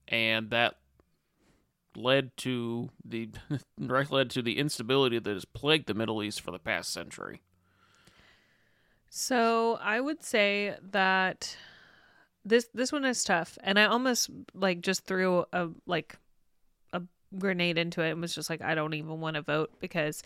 And 0.07 0.49
that 0.51 0.75
led 1.93 2.37
to 2.37 2.89
the 3.03 3.29
direct 3.85 4.11
led 4.11 4.29
to 4.29 4.41
the 4.41 4.57
instability 4.59 5.19
that 5.19 5.33
has 5.33 5.43
plagued 5.43 5.87
the 5.87 5.93
Middle 5.93 6.23
East 6.23 6.39
for 6.39 6.51
the 6.51 6.57
past 6.57 6.93
century. 6.93 7.41
So 9.09 9.77
I 9.81 9.99
would 9.99 10.23
say 10.23 10.77
that 10.91 11.57
this 12.45 12.69
this 12.73 12.93
one 12.93 13.03
is 13.03 13.25
tough, 13.25 13.57
and 13.61 13.77
I 13.77 13.87
almost 13.87 14.29
like 14.53 14.79
just 14.79 15.03
threw 15.03 15.43
a 15.51 15.67
like 15.85 16.17
grenade 17.37 17.77
into 17.77 18.01
it 18.01 18.11
and 18.11 18.21
was 18.21 18.35
just 18.35 18.49
like, 18.49 18.61
I 18.61 18.75
don't 18.75 18.93
even 18.93 19.19
want 19.19 19.35
to 19.35 19.41
vote 19.41 19.71
because 19.79 20.23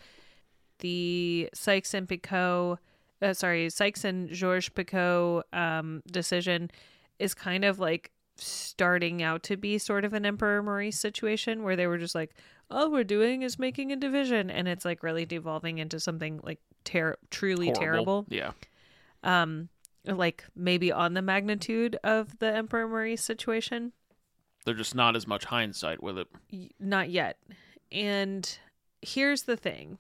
the 0.80 1.50
Sykes 1.54 1.94
and 1.94 2.08
Picot, 2.08 2.80
uh, 3.22 3.34
sorry, 3.34 3.70
Sykes 3.70 4.04
and 4.04 4.30
Georges 4.30 4.70
Picot 4.70 5.46
um, 5.54 6.02
decision 6.12 6.72
is 7.20 7.34
kind 7.34 7.64
of 7.64 7.80
like 7.80 8.12
starting 8.38 9.22
out 9.22 9.44
to 9.44 9.58
be 9.58 9.78
sort 9.78 10.06
of 10.06 10.14
an 10.14 10.26
Emperor 10.26 10.64
Maurice 10.64 11.00
situation 11.00 11.64
where 11.64 11.76
they 11.76 11.88
were 11.88 11.98
just 11.98 12.16
like, 12.16 12.34
all 12.70 12.90
we're 12.90 13.04
doing 13.04 13.42
is 13.42 13.60
making 13.60 13.92
a 13.92 13.96
division, 13.96 14.50
and 14.50 14.68
it's 14.68 14.86
like 14.86 15.04
really 15.04 15.26
devolving 15.26 15.78
into 15.78 16.00
something 16.00 16.40
like 16.44 16.60
ter- 16.84 17.18
truly 17.30 17.68
Horrible. 17.68 17.82
terrible. 17.82 18.26
Yeah. 18.30 18.52
Um, 19.24 19.70
like 20.06 20.46
maybe 20.56 20.92
on 20.92 21.14
the 21.14 21.22
magnitude 21.22 21.98
of 22.04 22.40
the 22.40 22.48
Emperor 22.48 22.88
Maurice 22.88 23.24
situation. 23.24 23.92
There's 24.66 24.78
just 24.78 24.96
not 24.96 25.16
as 25.16 25.28
much 25.28 25.46
hindsight 25.46 26.04
with 26.04 26.18
it. 26.18 26.28
Not 26.80 27.10
yet. 27.10 27.38
And 27.92 28.58
here's 29.02 29.44
the 29.44 29.58
thing 29.58 29.98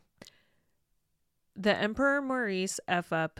the 1.55 1.75
Emperor 1.75 2.21
Maurice 2.21 2.79
F 2.87 3.11
up 3.11 3.39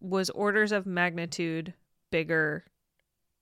was 0.00 0.30
orders 0.30 0.72
of 0.72 0.86
magnitude 0.86 1.74
bigger 2.10 2.64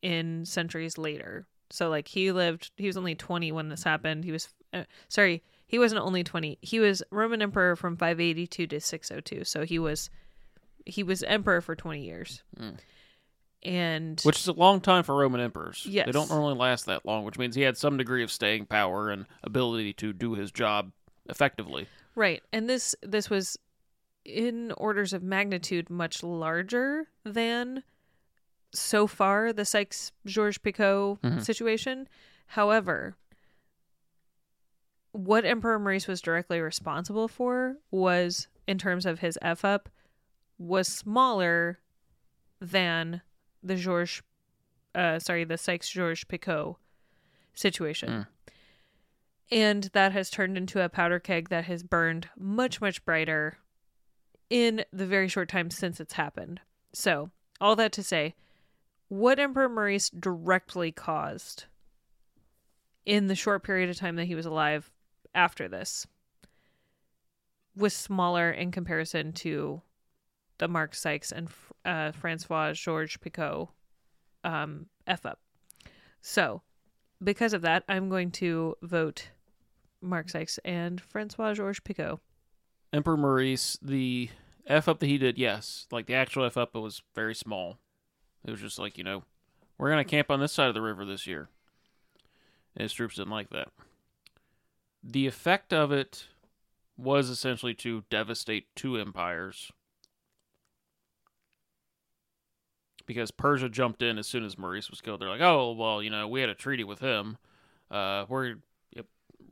in 0.02 0.44
centuries 0.44 0.98
later. 0.98 1.46
So, 1.70 1.88
like, 1.88 2.08
he 2.08 2.32
lived, 2.32 2.72
he 2.76 2.86
was 2.86 2.96
only 2.96 3.14
20 3.14 3.52
when 3.52 3.68
this 3.68 3.84
happened. 3.84 4.24
He 4.24 4.32
was, 4.32 4.48
uh, 4.72 4.84
sorry, 5.08 5.42
he 5.66 5.78
wasn't 5.78 6.02
only 6.02 6.24
20. 6.24 6.58
He 6.60 6.80
was 6.80 7.02
Roman 7.10 7.42
Emperor 7.42 7.76
from 7.76 7.96
582 7.96 8.66
to 8.66 8.80
602. 8.80 9.44
So 9.44 9.64
he 9.64 9.78
was, 9.78 10.10
he 10.84 11.02
was 11.04 11.22
emperor 11.22 11.60
for 11.60 11.76
20 11.76 12.02
years. 12.02 12.42
Mm. 12.58 12.76
And 13.62 14.18
Which 14.22 14.38
is 14.38 14.48
a 14.48 14.52
long 14.54 14.80
time 14.80 15.04
for 15.04 15.14
Roman 15.14 15.40
emperors. 15.40 15.84
Yes. 15.86 16.06
They 16.06 16.12
don't 16.12 16.30
normally 16.30 16.54
last 16.54 16.86
that 16.86 17.04
long, 17.04 17.24
which 17.24 17.36
means 17.38 17.54
he 17.54 17.60
had 17.62 17.76
some 17.76 17.96
degree 17.98 18.22
of 18.22 18.32
staying 18.32 18.66
power 18.66 19.10
and 19.10 19.26
ability 19.44 19.92
to 19.94 20.12
do 20.14 20.34
his 20.34 20.50
job 20.50 20.92
effectively. 21.28 21.86
Right. 22.14 22.42
And 22.52 22.68
this 22.70 22.94
this 23.02 23.28
was 23.28 23.58
in 24.24 24.72
orders 24.72 25.12
of 25.12 25.22
magnitude 25.22 25.90
much 25.90 26.22
larger 26.22 27.08
than 27.24 27.82
so 28.72 29.06
far 29.06 29.52
the 29.52 29.64
Sykes 29.64 30.12
Georges 30.24 30.58
Picot 30.58 31.20
Mhm. 31.22 31.42
situation. 31.42 32.08
However, 32.46 33.16
what 35.12 35.44
Emperor 35.44 35.78
Maurice 35.78 36.06
was 36.06 36.20
directly 36.20 36.60
responsible 36.60 37.28
for 37.28 37.76
was 37.90 38.48
in 38.66 38.78
terms 38.78 39.06
of 39.06 39.18
his 39.18 39.38
F 39.42 39.64
up 39.64 39.88
was 40.58 40.86
smaller 40.88 41.80
than 42.60 43.22
the 43.62 43.76
Georges 43.76 44.22
uh 44.94 45.18
sorry, 45.18 45.44
the 45.44 45.58
Sykes 45.58 45.88
Georges 45.88 46.24
Picot 46.24 46.76
situation. 47.54 48.10
Mm. 48.10 48.26
And 49.52 49.84
that 49.92 50.12
has 50.12 50.30
turned 50.30 50.56
into 50.56 50.82
a 50.82 50.88
powder 50.88 51.18
keg 51.18 51.48
that 51.48 51.64
has 51.64 51.82
burned 51.82 52.28
much, 52.36 52.80
much 52.80 53.04
brighter 53.04 53.58
in 54.48 54.84
the 54.92 55.06
very 55.06 55.28
short 55.28 55.48
time 55.48 55.70
since 55.70 56.00
it's 56.00 56.14
happened. 56.14 56.60
So, 56.92 57.30
all 57.60 57.74
that 57.76 57.92
to 57.92 58.02
say, 58.02 58.34
what 59.08 59.40
Emperor 59.40 59.68
Maurice 59.68 60.08
directly 60.10 60.92
caused 60.92 61.64
in 63.04 63.26
the 63.26 63.34
short 63.34 63.64
period 63.64 63.90
of 63.90 63.96
time 63.96 64.16
that 64.16 64.26
he 64.26 64.36
was 64.36 64.46
alive 64.46 64.90
after 65.34 65.68
this 65.68 66.06
was 67.76 67.94
smaller 67.94 68.50
in 68.50 68.70
comparison 68.70 69.32
to 69.32 69.82
the 70.60 70.68
Mark 70.68 70.94
Sykes 70.94 71.32
and 71.32 71.48
uh, 71.84 72.12
Francois 72.12 72.74
Georges 72.74 73.16
Picot 73.16 73.68
um, 74.44 74.86
F 75.06 75.26
up. 75.26 75.40
So, 76.20 76.62
because 77.22 77.54
of 77.54 77.62
that, 77.62 77.82
I'm 77.88 78.08
going 78.08 78.30
to 78.32 78.76
vote 78.82 79.30
Mark 80.00 80.28
Sykes 80.28 80.58
and 80.64 81.00
Francois 81.00 81.54
Georges 81.54 81.80
Picot. 81.80 82.20
Emperor 82.92 83.16
Maurice, 83.16 83.78
the 83.82 84.28
F 84.66 84.86
up 84.86 85.00
that 85.00 85.06
he 85.06 85.18
did, 85.18 85.38
yes. 85.38 85.86
Like 85.90 86.06
the 86.06 86.14
actual 86.14 86.44
F 86.44 86.56
up, 86.56 86.76
it 86.76 86.80
was 86.80 87.02
very 87.14 87.34
small. 87.34 87.78
It 88.44 88.50
was 88.50 88.60
just 88.60 88.78
like, 88.78 88.98
you 88.98 89.04
know, 89.04 89.24
we're 89.78 89.90
going 89.90 90.04
to 90.04 90.10
camp 90.10 90.30
on 90.30 90.40
this 90.40 90.52
side 90.52 90.68
of 90.68 90.74
the 90.74 90.82
river 90.82 91.04
this 91.04 91.26
year. 91.26 91.48
And 92.76 92.82
his 92.82 92.92
troops 92.92 93.16
didn't 93.16 93.32
like 93.32 93.50
that. 93.50 93.68
The 95.02 95.26
effect 95.26 95.72
of 95.72 95.90
it 95.90 96.26
was 96.98 97.30
essentially 97.30 97.72
to 97.74 98.04
devastate 98.10 98.66
two 98.76 98.98
empires. 98.98 99.72
Because 103.10 103.32
Persia 103.32 103.68
jumped 103.68 104.02
in 104.02 104.18
as 104.18 104.28
soon 104.28 104.44
as 104.44 104.56
Maurice 104.56 104.88
was 104.88 105.00
killed. 105.00 105.20
They're 105.20 105.28
like, 105.28 105.40
oh, 105.40 105.72
well, 105.72 106.00
you 106.00 106.10
know, 106.10 106.28
we 106.28 106.40
had 106.40 106.48
a 106.48 106.54
treaty 106.54 106.84
with 106.84 107.00
him. 107.00 107.38
Uh, 107.90 108.24
we're 108.28 108.54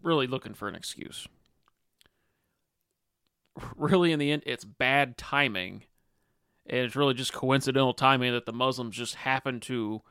really 0.03 0.29
looking 0.29 0.55
for 0.55 0.69
an 0.69 0.75
excuse. 0.75 1.27
Really 3.75 4.13
in 4.13 4.21
the 4.21 4.31
end 4.31 4.45
it's 4.47 4.65
bad 4.65 5.19
timing. 5.19 5.83
And 6.67 6.83
it's 6.83 6.95
really 6.95 7.15
just 7.15 7.33
coincidental 7.33 7.93
timing 7.93 8.33
that 8.33 8.47
the 8.47 8.53
muslims 8.53 8.95
just 8.95 9.17
happened 9.17 9.63
to 9.63 10.03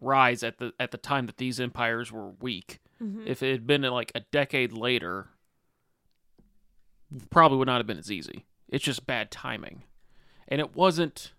rise 0.00 0.44
at 0.44 0.58
the 0.58 0.72
at 0.78 0.92
the 0.92 0.96
time 0.96 1.26
that 1.26 1.38
these 1.38 1.58
empires 1.58 2.12
were 2.12 2.28
weak. 2.28 2.78
If 3.26 3.42
it 3.42 3.50
had 3.50 3.66
been 3.66 3.82
like 3.82 4.12
a 4.14 4.20
decade 4.20 4.72
later 4.72 5.30
probably 7.30 7.58
would 7.58 7.66
not 7.66 7.78
have 7.78 7.86
been 7.88 7.98
as 7.98 8.12
easy. 8.12 8.46
It's 8.68 8.84
just 8.84 9.08
bad 9.08 9.32
timing. 9.32 9.82
And 10.46 10.60
it 10.60 10.76
wasn't 10.76 11.32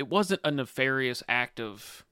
it 0.00 0.08
wasn't 0.08 0.40
a 0.42 0.50
nefarious 0.50 1.22
act 1.28 1.60
of 1.60 2.04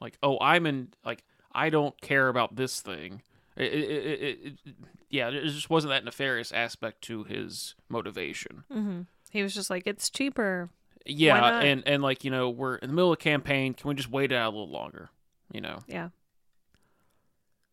like 0.00 0.18
oh 0.22 0.38
i'm 0.40 0.66
in 0.66 0.88
like 1.04 1.22
i 1.52 1.70
don't 1.70 1.98
care 2.00 2.28
about 2.28 2.56
this 2.56 2.80
thing 2.80 3.22
it, 3.56 3.72
it, 3.72 3.90
it, 3.90 4.22
it, 4.22 4.38
it, 4.64 4.74
yeah, 5.10 5.30
there 5.30 5.44
just 5.44 5.68
wasn't 5.68 5.92
that 5.92 6.04
nefarious 6.04 6.52
aspect 6.52 7.02
to 7.02 7.24
his 7.24 7.74
motivation. 7.88 8.64
Mm-hmm. 8.72 9.02
He 9.30 9.42
was 9.42 9.54
just 9.54 9.68
like, 9.68 9.86
it's 9.86 10.08
cheaper. 10.08 10.70
Yeah, 11.04 11.60
and 11.60 11.82
and 11.86 12.02
like 12.02 12.24
you 12.24 12.30
know, 12.30 12.48
we're 12.48 12.76
in 12.76 12.88
the 12.88 12.94
middle 12.94 13.12
of 13.12 13.18
a 13.18 13.22
campaign. 13.22 13.74
Can 13.74 13.88
we 13.88 13.94
just 13.94 14.10
wait 14.10 14.32
it 14.32 14.36
out 14.36 14.54
a 14.54 14.56
little 14.56 14.70
longer? 14.70 15.10
You 15.52 15.60
know, 15.60 15.80
Yeah. 15.86 16.08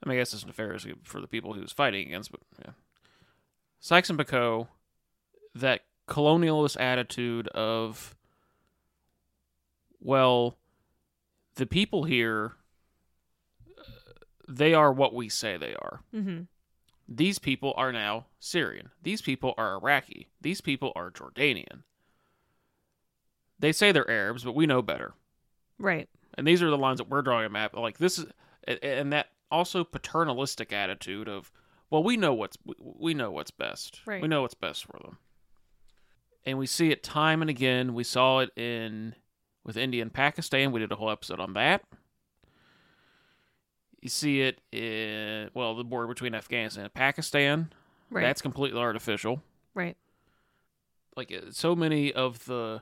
I 0.04 0.10
mean, 0.10 0.18
I 0.18 0.22
guess 0.22 0.34
it's 0.34 0.46
nefarious 0.46 0.88
for 1.04 1.20
the 1.20 1.28
people 1.28 1.54
he 1.54 1.62
was 1.62 1.72
fighting 1.74 2.08
against, 2.08 2.32
but 2.32 2.40
yeah. 2.66 2.72
Sykes 3.82 4.10
and 4.10 4.18
Picot, 4.18 4.68
that 5.56 5.82
colonialist 6.08 6.80
attitude 6.80 7.50
of, 7.50 8.16
well, 10.02 10.58
the 11.56 11.66
people 11.66 12.04
here, 12.04 12.54
uh, 13.78 13.84
they 14.48 14.74
are 14.74 14.92
what 14.92 15.14
we 15.14 15.30
say 15.30 15.58
they 15.58 15.76
are. 15.76 16.02
Mm-hmm. 16.14 16.42
These 17.08 17.40
people 17.40 17.74
are 17.76 17.92
now 17.92 18.28
Syrian. 18.40 18.92
These 19.02 19.22
people 19.22 19.54
are 19.58 19.74
Iraqi. 19.74 20.28
These 20.42 20.62
people 20.62 20.92
are 20.96 21.10
Jordanian. 21.10 21.84
They 23.58 23.72
say 23.72 23.92
they're 23.92 24.10
Arabs, 24.10 24.44
but 24.44 24.56
we 24.56 24.68
know 24.68 24.82
better. 24.82 25.14
Right. 25.80 26.08
And 26.36 26.48
these 26.48 26.62
are 26.62 26.70
the 26.70 26.78
lines 26.78 27.00
that 27.00 27.10
we're 27.10 27.24
drawing 27.24 27.46
a 27.46 27.50
map. 27.50 27.76
Like 27.76 27.98
this 27.98 28.20
is, 28.20 28.28
and 28.82 29.12
that 29.12 29.28
also 29.52 29.84
paternalistic 29.84 30.72
attitude 30.72 31.28
of, 31.28 31.52
well, 31.90 32.04
we 32.04 32.16
know 32.16 32.34
what's 32.34 32.58
we 32.78 33.14
know 33.14 33.32
what's 33.32 33.52
best. 33.52 34.02
Right. 34.06 34.22
We 34.22 34.28
know 34.28 34.44
what's 34.44 34.54
best 34.54 34.86
for 34.86 35.00
them. 35.04 35.18
And 36.46 36.58
we 36.58 36.68
see 36.68 36.92
it 36.92 37.04
time 37.04 37.42
and 37.42 37.50
again. 37.50 37.94
We 37.94 38.04
saw 38.04 38.40
it 38.40 38.52
in 38.56 39.16
with 39.64 39.78
India 39.78 40.02
and 40.02 40.14
Pakistan. 40.14 40.72
We 40.72 40.80
did 40.80 40.92
a 40.92 40.96
whole 40.96 41.10
episode 41.10 41.40
on 41.40 41.54
that. 41.54 41.84
You 44.02 44.10
see 44.10 44.42
it 44.42 44.62
in 44.72 45.50
well, 45.54 45.76
the 45.76 45.84
border 45.84 46.08
between 46.08 46.34
Afghanistan 46.34 46.86
and 46.86 46.94
Pakistan. 46.94 47.74
Right. 48.10 48.22
That's 48.22 48.42
completely 48.42 48.80
artificial. 48.80 49.44
right. 49.74 49.98
Like 51.16 51.32
uh, 51.32 51.52
so 51.52 51.76
many 51.76 52.14
of 52.14 52.46
the 52.46 52.82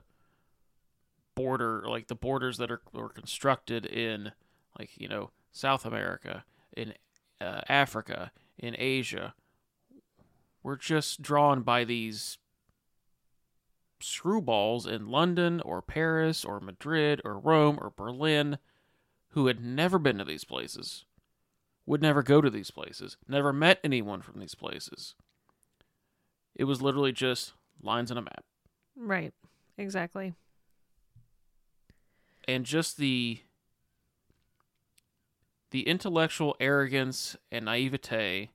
border, 1.36 1.84
like 1.88 2.08
the 2.08 2.16
borders 2.16 2.58
that 2.58 2.70
are 2.70 2.82
were 2.94 3.10
constructed 3.10 3.86
in, 3.86 4.32
like 4.78 4.92
you 4.98 5.08
know, 5.08 5.32
South 5.52 5.86
America 5.86 6.44
in 6.76 6.94
uh, 7.42 7.62
Africa, 7.68 8.32
in 8.58 8.76
Asia. 8.78 9.34
We're 10.62 10.76
just 10.76 11.22
drawn 11.22 11.62
by 11.62 11.84
these 11.84 12.38
screwballs 14.00 14.88
in 14.88 15.08
London 15.08 15.62
or 15.62 15.82
Paris 15.82 16.46
or 16.46 16.60
Madrid 16.60 17.22
or 17.26 17.40
Rome 17.40 17.78
or 17.82 17.90
Berlin 17.90 18.58
who 19.38 19.48
had 19.48 19.64
never 19.64 20.00
been 20.00 20.18
to 20.18 20.26
these 20.26 20.44
places, 20.44 21.06
would 21.86 22.02
never 22.02 22.24
go 22.24 22.42
to 22.42 22.50
these 22.50 22.72
places, 22.72 23.18
never 23.28 23.54
met 23.54 23.80
anyone 23.84 24.22
from 24.22 24.40
these 24.40 24.56
places. 24.56 25.14
It 26.56 26.64
was 26.64 26.82
literally 26.82 27.12
just 27.12 27.54
lines 27.82 28.10
on 28.10 28.18
a 28.18 28.22
map. 28.22 28.44
Right. 28.96 29.34
Exactly. 29.78 30.34
And 32.48 32.66
just 32.66 32.98
the 32.98 33.42
the 35.70 35.88
intellectual 35.88 36.56
arrogance 36.60 37.36
and 37.52 37.66
naivete 37.66 38.50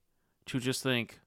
to 0.47 0.59
just 0.59 0.83
think, 0.83 1.21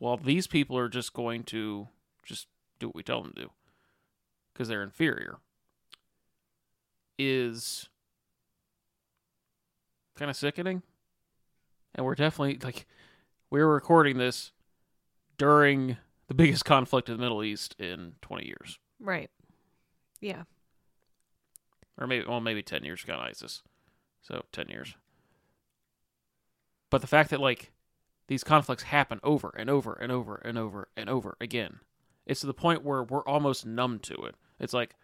well, 0.00 0.16
these 0.16 0.46
people 0.46 0.76
are 0.76 0.88
just 0.88 1.12
going 1.12 1.44
to 1.44 1.86
just 2.24 2.48
do 2.78 2.86
what 2.88 2.94
we 2.96 3.02
tell 3.02 3.22
them 3.22 3.32
to 3.34 3.42
do 3.42 3.50
because 4.52 4.68
they're 4.68 4.82
inferior 4.82 5.38
is 7.18 7.88
kind 10.16 10.30
of 10.30 10.36
sickening. 10.36 10.82
And 11.94 12.04
we're 12.06 12.14
definitely 12.14 12.58
like 12.62 12.86
we're 13.50 13.66
recording 13.66 14.18
this 14.18 14.52
during 15.36 15.96
the 16.28 16.34
biggest 16.34 16.64
conflict 16.64 17.08
in 17.08 17.16
the 17.16 17.22
Middle 17.22 17.42
East 17.42 17.74
in 17.78 18.14
20 18.22 18.46
years, 18.46 18.78
Right. 19.00 19.30
Yeah. 20.20 20.42
or 21.98 22.06
maybe 22.06 22.24
well 22.28 22.40
maybe 22.40 22.62
10 22.62 22.84
years. 22.84 23.02
Got 23.04 23.20
ISIS, 23.20 23.62
so 24.22 24.44
10 24.52 24.68
years. 24.68 24.94
But 26.90 27.00
the 27.00 27.06
fact 27.06 27.30
that 27.30 27.40
like 27.40 27.72
these 28.28 28.44
conflicts 28.44 28.84
happen 28.84 29.20
over 29.22 29.52
and 29.56 29.70
over 29.70 29.92
and 29.94 30.12
over 30.12 30.36
and 30.44 30.58
over 30.58 30.88
and 30.96 31.08
over 31.08 31.36
again, 31.40 31.80
it's 32.28 32.40
to 32.40 32.46
the 32.46 32.54
point 32.54 32.84
where 32.84 33.02
we're 33.02 33.24
almost 33.24 33.66
numb 33.66 33.98
to 34.00 34.14
it. 34.14 34.36
It's 34.60 34.72
like 34.72 34.94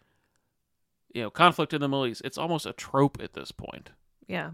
you 1.13 1.21
know 1.23 1.29
conflict 1.29 1.73
in 1.73 1.81
the 1.81 1.89
Middle 1.89 2.05
East. 2.07 2.21
It's 2.23 2.37
almost 2.37 2.65
a 2.65 2.71
trope 2.73 3.17
at 3.21 3.33
this 3.33 3.51
point. 3.51 3.89
Yeah. 4.27 4.51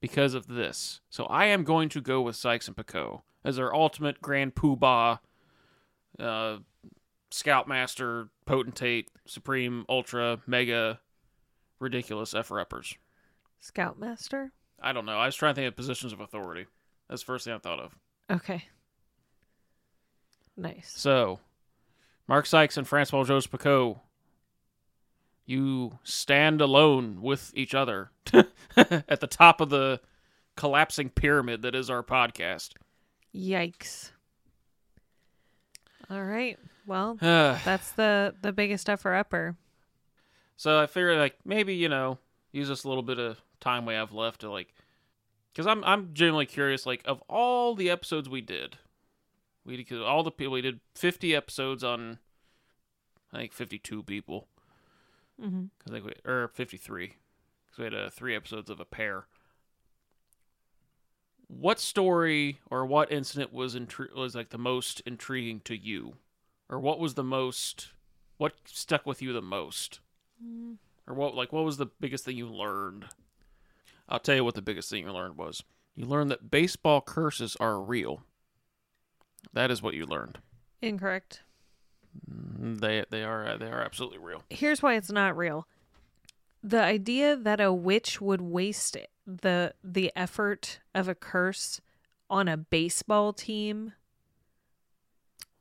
because 0.00 0.34
of 0.34 0.46
this. 0.46 1.00
So 1.10 1.24
I 1.24 1.46
am 1.46 1.64
going 1.64 1.88
to 1.90 2.00
go 2.00 2.20
with 2.20 2.36
Sykes 2.36 2.68
and 2.68 2.76
Picot 2.76 3.22
as 3.44 3.58
our 3.58 3.74
ultimate 3.74 4.22
grand 4.22 4.54
poobah, 4.54 5.18
uh, 6.18 6.58
scoutmaster, 7.30 8.28
potentate, 8.46 9.10
supreme, 9.26 9.84
ultra, 9.88 10.38
mega, 10.46 11.00
ridiculous 11.80 12.34
effer 12.34 12.60
uppers. 12.60 12.94
Scoutmaster. 13.58 14.52
I 14.80 14.92
don't 14.92 15.06
know. 15.06 15.18
I 15.18 15.26
was 15.26 15.36
trying 15.36 15.54
to 15.54 15.60
think 15.60 15.68
of 15.68 15.76
positions 15.76 16.12
of 16.12 16.20
authority. 16.20 16.66
That's 17.08 17.22
the 17.22 17.26
first 17.26 17.44
thing 17.44 17.54
I 17.54 17.58
thought 17.58 17.80
of. 17.80 17.94
Okay. 18.30 18.64
Nice. 20.56 20.92
So, 20.94 21.40
Mark 22.30 22.46
Sykes 22.46 22.76
and 22.76 22.86
Francois 22.86 23.24
Joseph 23.24 23.50
Picot, 23.50 23.98
you 25.46 25.98
stand 26.04 26.60
alone 26.60 27.22
with 27.22 27.50
each 27.56 27.74
other 27.74 28.12
at 28.76 29.18
the 29.18 29.26
top 29.26 29.60
of 29.60 29.68
the 29.68 30.00
collapsing 30.54 31.10
pyramid 31.10 31.62
that 31.62 31.74
is 31.74 31.90
our 31.90 32.04
podcast. 32.04 32.74
Yikes. 33.34 34.12
All 36.08 36.22
right. 36.22 36.56
Well, 36.86 37.16
that's 37.20 37.90
the 37.92 38.36
the 38.42 38.52
biggest 38.52 38.88
upper 38.88 39.12
upper. 39.12 39.56
So 40.56 40.78
I 40.78 40.86
figured 40.86 41.18
like 41.18 41.36
maybe 41.44 41.74
you 41.74 41.88
know 41.88 42.18
use 42.52 42.68
this 42.68 42.84
little 42.84 43.02
bit 43.02 43.18
of 43.18 43.42
time 43.58 43.86
we 43.86 43.94
have 43.94 44.12
left 44.12 44.42
to 44.42 44.50
like 44.52 44.72
because 45.52 45.66
I'm 45.66 45.82
I'm 45.82 46.10
genuinely 46.14 46.46
curious 46.46 46.86
like 46.86 47.02
of 47.06 47.24
all 47.28 47.74
the 47.74 47.90
episodes 47.90 48.28
we 48.28 48.40
did, 48.40 48.76
we 49.64 49.82
did 49.82 50.00
all 50.00 50.22
the 50.22 50.30
people 50.30 50.54
we 50.54 50.62
did 50.62 50.80
50 50.94 51.34
episodes 51.34 51.84
on 51.84 52.18
I 53.32 53.38
think 53.38 53.52
52 53.52 54.02
people 54.02 54.46
Mm-hmm. 55.40 55.64
because 55.78 55.90
I 55.90 55.94
think 55.94 56.04
we 56.04 56.30
or 56.30 56.48
53 56.48 57.14
because 57.64 57.78
we 57.78 57.84
had 57.84 57.94
uh, 57.94 58.10
three 58.10 58.36
episodes 58.36 58.68
of 58.68 58.78
a 58.78 58.84
pair. 58.84 59.24
What 61.46 61.80
story 61.80 62.60
or 62.70 62.86
what 62.86 63.10
incident 63.10 63.52
was 63.52 63.74
intri- 63.74 64.14
was 64.14 64.34
like 64.34 64.50
the 64.50 64.58
most 64.58 65.00
intriguing 65.06 65.60
to 65.64 65.74
you, 65.76 66.16
or 66.68 66.78
what 66.78 67.00
was 67.00 67.14
the 67.14 67.24
most 67.24 67.88
what 68.36 68.52
stuck 68.66 69.04
with 69.06 69.20
you 69.22 69.32
the 69.32 69.40
most, 69.42 70.00
or 71.06 71.14
what 71.14 71.34
like 71.34 71.52
what 71.52 71.64
was 71.64 71.76
the 71.78 71.86
biggest 71.86 72.24
thing 72.24 72.36
you 72.36 72.46
learned? 72.46 73.06
I'll 74.08 74.18
tell 74.20 74.36
you 74.36 74.44
what 74.44 74.54
the 74.54 74.62
biggest 74.62 74.90
thing 74.90 75.04
you 75.04 75.12
learned 75.12 75.36
was. 75.36 75.62
You 75.96 76.04
learned 76.04 76.30
that 76.30 76.50
baseball 76.50 77.00
curses 77.00 77.56
are 77.58 77.80
real. 77.80 78.22
That 79.52 79.70
is 79.70 79.82
what 79.82 79.94
you 79.94 80.04
learned. 80.06 80.38
Incorrect. 80.82 81.42
They 82.26 83.04
they 83.10 83.22
are 83.24 83.56
they 83.58 83.66
are 83.70 83.82
absolutely 83.82 84.18
real. 84.18 84.42
Here's 84.50 84.82
why 84.82 84.94
it's 84.94 85.10
not 85.10 85.36
real. 85.36 85.66
The 86.62 86.82
idea 86.82 87.36
that 87.36 87.60
a 87.60 87.72
witch 87.72 88.20
would 88.20 88.40
waste 88.40 88.96
the 89.26 89.74
the 89.82 90.12
effort 90.14 90.80
of 90.94 91.08
a 91.08 91.14
curse 91.14 91.80
on 92.28 92.48
a 92.48 92.56
baseball 92.56 93.32
team, 93.32 93.92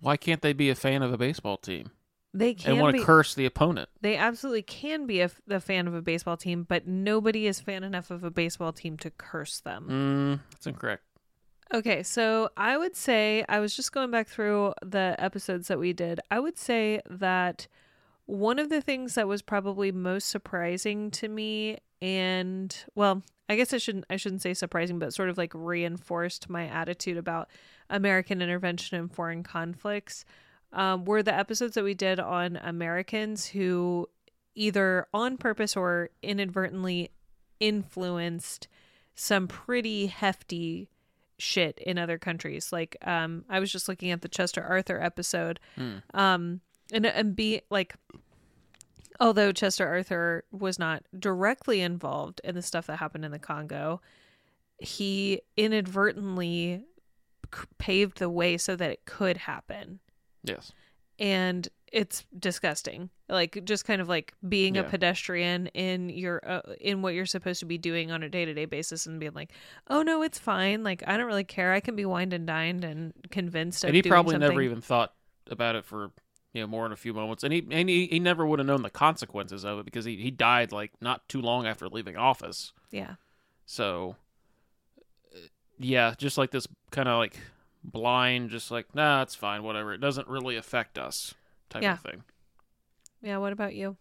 Why 0.01 0.17
can't 0.17 0.41
they 0.41 0.53
be 0.53 0.69
a 0.69 0.75
fan 0.75 1.01
of 1.01 1.11
a 1.13 1.17
baseball 1.17 1.57
team 1.57 1.91
they 2.33 2.53
can 2.53 2.73
and 2.73 2.81
want 2.81 2.93
be 2.93 2.99
to 2.99 3.05
curse 3.05 3.33
the 3.33 3.45
opponent? 3.45 3.89
they 4.01 4.15
absolutely 4.15 4.61
can 4.61 5.05
be 5.07 5.19
a, 5.21 5.25
f- 5.25 5.41
a 5.49 5.59
fan 5.59 5.87
of 5.87 5.95
a 5.95 6.01
baseball 6.01 6.37
team, 6.37 6.63
but 6.63 6.85
nobody 6.87 7.47
is 7.47 7.59
fan 7.59 7.83
enough 7.83 8.11
of 8.11 8.23
a 8.23 8.29
baseball 8.31 8.71
team 8.71 8.97
to 8.97 9.09
curse 9.09 9.59
them. 9.61 9.87
Mm, 9.89 10.51
that's 10.51 10.67
incorrect. 10.67 11.03
Okay, 11.71 12.01
so 12.01 12.49
I 12.57 12.77
would 12.77 12.95
say 12.95 13.45
I 13.47 13.59
was 13.59 13.75
just 13.75 13.91
going 13.91 14.09
back 14.09 14.27
through 14.27 14.73
the 14.83 15.15
episodes 15.19 15.67
that 15.67 15.77
we 15.77 15.93
did. 15.93 16.19
I 16.31 16.39
would 16.39 16.57
say 16.57 16.99
that 17.07 17.67
one 18.25 18.57
of 18.57 18.69
the 18.69 18.81
things 18.81 19.13
that 19.15 19.27
was 19.27 19.43
probably 19.43 19.91
most 19.91 20.29
surprising 20.29 21.11
to 21.11 21.27
me 21.27 21.77
and 22.01 22.75
well, 22.95 23.21
I 23.49 23.55
guess 23.55 23.71
I 23.73 23.77
shouldn't 23.77 24.05
I 24.09 24.15
shouldn't 24.15 24.41
say 24.41 24.55
surprising, 24.55 24.97
but 24.97 25.13
sort 25.13 25.29
of 25.29 25.37
like 25.37 25.51
reinforced 25.53 26.49
my 26.49 26.65
attitude 26.67 27.17
about 27.17 27.49
American 27.89 28.41
intervention 28.41 28.97
in 28.97 29.07
foreign 29.07 29.43
conflicts 29.43 30.25
um, 30.73 31.05
were 31.05 31.21
the 31.21 31.33
episodes 31.33 31.75
that 31.75 31.83
we 31.83 31.93
did 31.93 32.19
on 32.19 32.57
Americans 32.57 33.47
who 33.47 34.07
either 34.55 35.07
on 35.13 35.37
purpose 35.37 35.75
or 35.77 36.09
inadvertently 36.23 37.11
influenced 37.59 38.67
some 39.13 39.47
pretty 39.47 40.07
hefty 40.07 40.89
shit 41.39 41.79
in 41.79 41.97
other 41.97 42.17
countries. 42.17 42.71
Like 42.71 42.97
um 43.05 43.45
I 43.49 43.59
was 43.59 43.71
just 43.71 43.87
looking 43.87 44.11
at 44.11 44.21
the 44.21 44.29
Chester 44.29 44.63
Arthur 44.63 45.01
episode. 45.01 45.59
Hmm. 45.75 45.97
Um 46.13 46.61
and 46.91 47.05
and 47.05 47.35
be 47.35 47.61
like 47.69 47.95
although 49.19 49.51
Chester 49.51 49.87
Arthur 49.87 50.43
was 50.51 50.79
not 50.79 51.03
directly 51.17 51.81
involved 51.81 52.41
in 52.43 52.55
the 52.55 52.61
stuff 52.61 52.87
that 52.87 52.97
happened 52.97 53.25
in 53.25 53.31
the 53.31 53.39
Congo, 53.39 54.01
he 54.79 55.41
inadvertently 55.57 56.85
c- 57.53 57.65
paved 57.77 58.19
the 58.19 58.29
way 58.29 58.57
so 58.57 58.75
that 58.75 58.91
it 58.91 59.05
could 59.05 59.37
happen. 59.37 59.99
Yes. 60.43 60.71
And 61.17 61.67
it's 61.91 62.25
disgusting. 62.37 63.09
Like 63.27 63.63
just 63.65 63.85
kind 63.85 64.01
of 64.01 64.09
like 64.09 64.33
being 64.47 64.77
a 64.77 64.83
pedestrian 64.83 65.67
in 65.67 66.09
your 66.09 66.41
uh, 66.45 66.61
in 66.79 67.01
what 67.01 67.13
you're 67.13 67.25
supposed 67.25 67.59
to 67.59 67.65
be 67.65 67.77
doing 67.77 68.11
on 68.11 68.23
a 68.23 68.29
day-to-day 68.29 68.65
basis 68.65 69.05
and 69.05 69.19
being 69.19 69.33
like, 69.33 69.51
"Oh 69.87 70.01
no, 70.01 70.23
it's 70.23 70.39
fine. 70.39 70.83
Like 70.83 71.03
I 71.07 71.17
don't 71.17 71.27
really 71.27 71.43
care. 71.43 71.73
I 71.73 71.79
can 71.79 71.95
be 71.95 72.05
wined 72.05 72.33
and 72.33 72.47
dined 72.47 72.83
and 72.83 73.13
convinced 73.31 73.83
of 73.83 73.89
and 73.89 73.95
he 73.95 74.01
probably 74.01 74.33
something. 74.33 74.49
never 74.49 74.61
even 74.61 74.81
thought 74.81 75.13
about 75.49 75.75
it 75.75 75.85
for 75.85 76.11
you 76.53 76.61
know 76.61 76.67
more 76.67 76.85
in 76.85 76.91
a 76.91 76.97
few 76.97 77.13
moments, 77.13 77.43
and 77.43 77.53
he 77.53 77.65
and 77.69 77.89
he, 77.89 78.07
he 78.07 78.19
never 78.19 78.45
would 78.45 78.59
have 78.59 78.67
known 78.67 78.81
the 78.81 78.89
consequences 78.89 79.63
of 79.63 79.79
it 79.79 79.85
because 79.85 80.05
he 80.05 80.15
he 80.17 80.31
died 80.31 80.71
like 80.71 80.91
not 81.01 81.27
too 81.29 81.41
long 81.41 81.67
after 81.67 81.87
leaving 81.87 82.17
office. 82.17 82.73
Yeah. 82.91 83.15
So 83.65 84.15
yeah, 85.77 86.15
just 86.17 86.37
like 86.37 86.51
this 86.51 86.67
kind 86.91 87.07
of 87.07 87.17
like 87.17 87.37
blind, 87.83 88.49
just 88.49 88.71
like 88.71 88.93
nah, 88.95 89.21
it's 89.21 89.35
fine, 89.35 89.63
whatever. 89.63 89.93
It 89.93 90.01
doesn't 90.01 90.27
really 90.27 90.55
affect 90.55 90.97
us 90.97 91.35
type 91.69 91.83
Yeah. 91.83 91.93
of 91.93 92.01
thing. 92.01 92.23
Yeah, 93.21 93.37
what 93.37 93.53
about 93.53 93.75
you? 93.75 93.97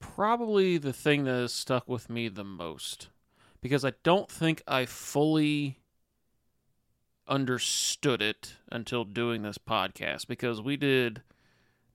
probably 0.00 0.78
the 0.78 0.92
thing 0.92 1.22
that 1.22 1.30
has 1.30 1.52
stuck 1.52 1.88
with 1.88 2.10
me 2.10 2.26
the 2.28 2.42
most 2.42 3.08
because 3.60 3.84
I 3.84 3.92
don't 4.02 4.28
think 4.28 4.60
I 4.66 4.84
fully 4.84 5.78
understood 7.28 8.20
it 8.20 8.54
until 8.70 9.04
doing 9.04 9.42
this 9.42 9.58
podcast 9.58 10.26
because 10.26 10.60
we 10.60 10.76
did 10.76 11.22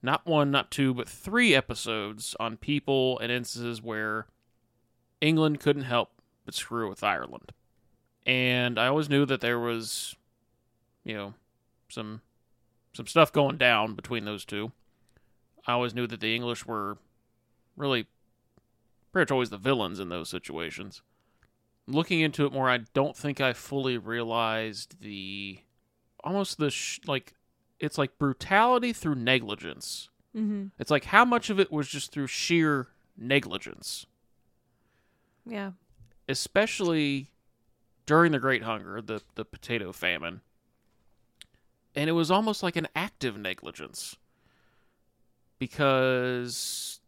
not 0.02 0.26
one, 0.26 0.52
not 0.52 0.72
two, 0.72 0.94
but 0.94 1.10
three 1.10 1.54
episodes 1.54 2.36
on 2.40 2.56
people 2.56 3.20
and 3.20 3.30
instances 3.32 3.82
where 3.82 4.28
England 5.20 5.60
couldn't 5.60 5.84
help 5.84 6.12
but 6.46 6.54
screw 6.56 6.88
with 6.88 7.04
Ireland. 7.04 7.52
And 8.26 8.80
I 8.80 8.88
always 8.88 9.10
knew 9.10 9.26
that 9.26 9.42
there 9.42 9.60
was, 9.60 10.16
you 11.04 11.14
know, 11.14 11.34
some 11.90 12.22
some 12.98 13.08
stuff 13.08 13.32
going 13.32 13.58
down 13.58 13.94
between 13.96 14.26
those 14.26 14.44
two. 14.44 14.72
I 15.66 15.74
always 15.74 15.94
knew 15.94 16.08
that 16.08 16.20
the 16.20 16.36
English 16.36 16.66
were 16.66 16.98
really 17.76 18.08
pretty 19.12 19.24
much 19.24 19.32
always 19.32 19.50
the 19.52 19.58
villains 19.58 20.00
in 20.00 20.10
those 20.10 20.30
situations. 20.30 21.02
looking 21.88 22.20
into 22.20 22.46
it 22.46 22.52
more, 22.52 22.70
I 22.70 22.80
don't 22.94 23.16
think 23.16 23.40
I 23.40 23.54
fully 23.54 23.98
realized 23.98 25.00
the 25.02 25.60
almost 26.24 26.58
the 26.58 26.70
sh- 26.70 27.00
like 27.08 27.34
it's 27.80 27.98
like 27.98 28.18
brutality 28.18 28.92
through 28.92 29.16
negligence. 29.16 30.10
Mm-hmm. 30.36 30.68
It's 30.80 30.92
like 30.92 31.06
how 31.06 31.24
much 31.24 31.50
of 31.50 31.60
it 31.60 31.72
was 31.72 31.88
just 31.88 32.12
through 32.12 32.28
sheer 32.28 32.88
negligence, 33.18 34.06
Yeah. 35.46 35.72
especially 36.28 37.30
during 38.06 38.32
the 38.34 38.40
Great 38.40 38.64
Hunger, 38.64 39.02
the 39.02 39.22
the 39.36 39.46
potato 39.46 39.92
famine. 39.94 40.42
And 41.98 42.12
it 42.12 42.14
was 42.14 42.30
almost 42.30 42.62
like 42.62 42.76
an 42.76 42.88
active 42.96 43.40
negligence 43.40 44.18
because 45.58 47.00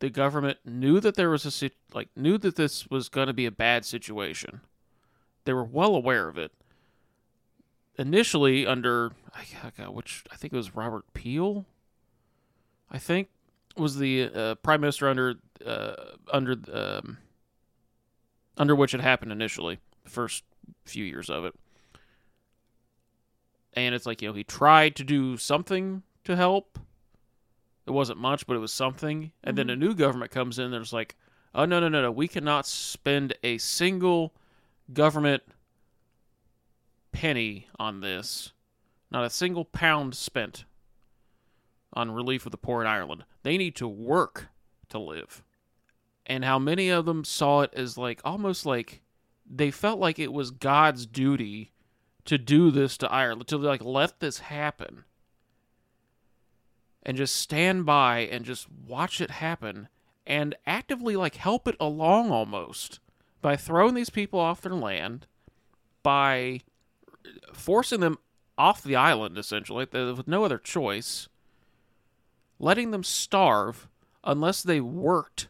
the 0.00 0.10
government 0.10 0.58
knew 0.64 0.98
that 0.98 1.14
there 1.14 1.30
was 1.30 1.62
a 1.62 1.70
like 1.94 2.08
knew 2.16 2.36
that 2.38 2.56
this 2.56 2.90
was 2.90 3.08
going 3.08 3.28
to 3.28 3.32
be 3.32 3.46
a 3.46 3.52
bad 3.52 3.84
situation. 3.84 4.62
They 5.44 5.52
were 5.52 5.62
well 5.62 5.94
aware 5.94 6.26
of 6.26 6.38
it. 6.38 6.50
Initially, 8.00 8.66
under 8.66 9.12
I 9.32 9.84
which 9.90 10.24
I 10.32 10.34
think 10.34 10.52
it 10.52 10.56
was 10.56 10.74
Robert 10.74 11.04
Peel. 11.14 11.64
I 12.90 12.98
think 12.98 13.28
was 13.76 13.98
the 13.98 14.24
uh, 14.34 14.54
prime 14.56 14.80
minister 14.80 15.08
under 15.08 15.36
uh, 15.64 15.94
under 16.32 16.56
um, 16.72 17.18
under 18.56 18.74
which 18.74 18.92
it 18.92 19.00
happened 19.00 19.30
initially, 19.30 19.78
the 20.02 20.10
first 20.10 20.42
few 20.84 21.04
years 21.04 21.30
of 21.30 21.44
it. 21.44 21.54
And 23.76 23.94
it's 23.94 24.06
like 24.06 24.22
you 24.22 24.28
know 24.28 24.34
he 24.34 24.42
tried 24.42 24.96
to 24.96 25.04
do 25.04 25.36
something 25.36 26.02
to 26.24 26.34
help, 26.34 26.78
it 27.86 27.92
wasn't 27.92 28.18
much, 28.18 28.46
but 28.46 28.56
it 28.56 28.60
was 28.60 28.72
something. 28.72 29.30
And 29.44 29.56
then 29.56 29.66
mm-hmm. 29.66 29.82
a 29.82 29.86
new 29.86 29.94
government 29.94 30.32
comes 30.32 30.58
in. 30.58 30.70
There's 30.70 30.92
like, 30.92 31.16
oh 31.54 31.64
no 31.64 31.78
no 31.78 31.88
no 31.88 32.02
no, 32.02 32.10
we 32.10 32.28
cannot 32.28 32.66
spend 32.66 33.34
a 33.42 33.58
single 33.58 34.34
government 34.92 35.44
penny 37.12 37.68
on 37.78 38.00
this. 38.00 38.52
Not 39.10 39.24
a 39.24 39.30
single 39.30 39.64
pound 39.64 40.16
spent 40.16 40.64
on 41.92 42.10
relief 42.10 42.44
of 42.44 42.50
the 42.50 42.58
poor 42.58 42.80
in 42.80 42.88
Ireland. 42.88 43.24
They 43.44 43.56
need 43.56 43.76
to 43.76 43.88
work 43.88 44.48
to 44.88 44.98
live. 44.98 45.44
And 46.26 46.44
how 46.44 46.58
many 46.58 46.88
of 46.90 47.06
them 47.06 47.24
saw 47.24 47.60
it 47.60 47.72
as 47.74 47.96
like 47.96 48.20
almost 48.24 48.66
like 48.66 49.02
they 49.48 49.70
felt 49.70 50.00
like 50.00 50.18
it 50.18 50.32
was 50.32 50.50
God's 50.50 51.06
duty 51.06 51.70
to 52.26 52.38
do 52.38 52.70
this 52.70 52.96
to 52.98 53.10
Ireland, 53.10 53.46
to 53.48 53.56
like 53.56 53.84
let 53.84 54.20
this 54.20 54.40
happen 54.40 55.04
and 57.02 57.16
just 57.16 57.36
stand 57.36 57.86
by 57.86 58.20
and 58.20 58.44
just 58.44 58.66
watch 58.70 59.20
it 59.20 59.30
happen 59.30 59.88
and 60.26 60.54
actively 60.66 61.16
like 61.16 61.36
help 61.36 61.68
it 61.68 61.76
along 61.78 62.30
almost 62.30 63.00
by 63.40 63.56
throwing 63.56 63.94
these 63.94 64.10
people 64.10 64.40
off 64.40 64.60
their 64.60 64.74
land 64.74 65.26
by 66.02 66.60
forcing 67.52 68.00
them 68.00 68.18
off 68.58 68.82
the 68.82 68.96
island 68.96 69.38
essentially 69.38 69.86
with 69.92 70.26
no 70.26 70.44
other 70.44 70.58
choice 70.58 71.28
letting 72.58 72.90
them 72.90 73.04
starve 73.04 73.88
unless 74.24 74.62
they 74.62 74.80
worked. 74.80 75.48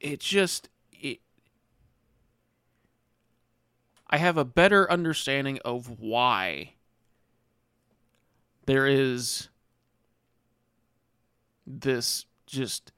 It 0.00 0.20
just 0.20 0.68
it 0.92 1.20
I 4.08 4.18
have 4.18 4.36
a 4.36 4.44
better 4.44 4.90
understanding 4.90 5.58
of 5.64 5.98
why 5.98 6.74
there 8.66 8.86
is 8.86 9.48
this 11.66 12.26
just 12.46 12.92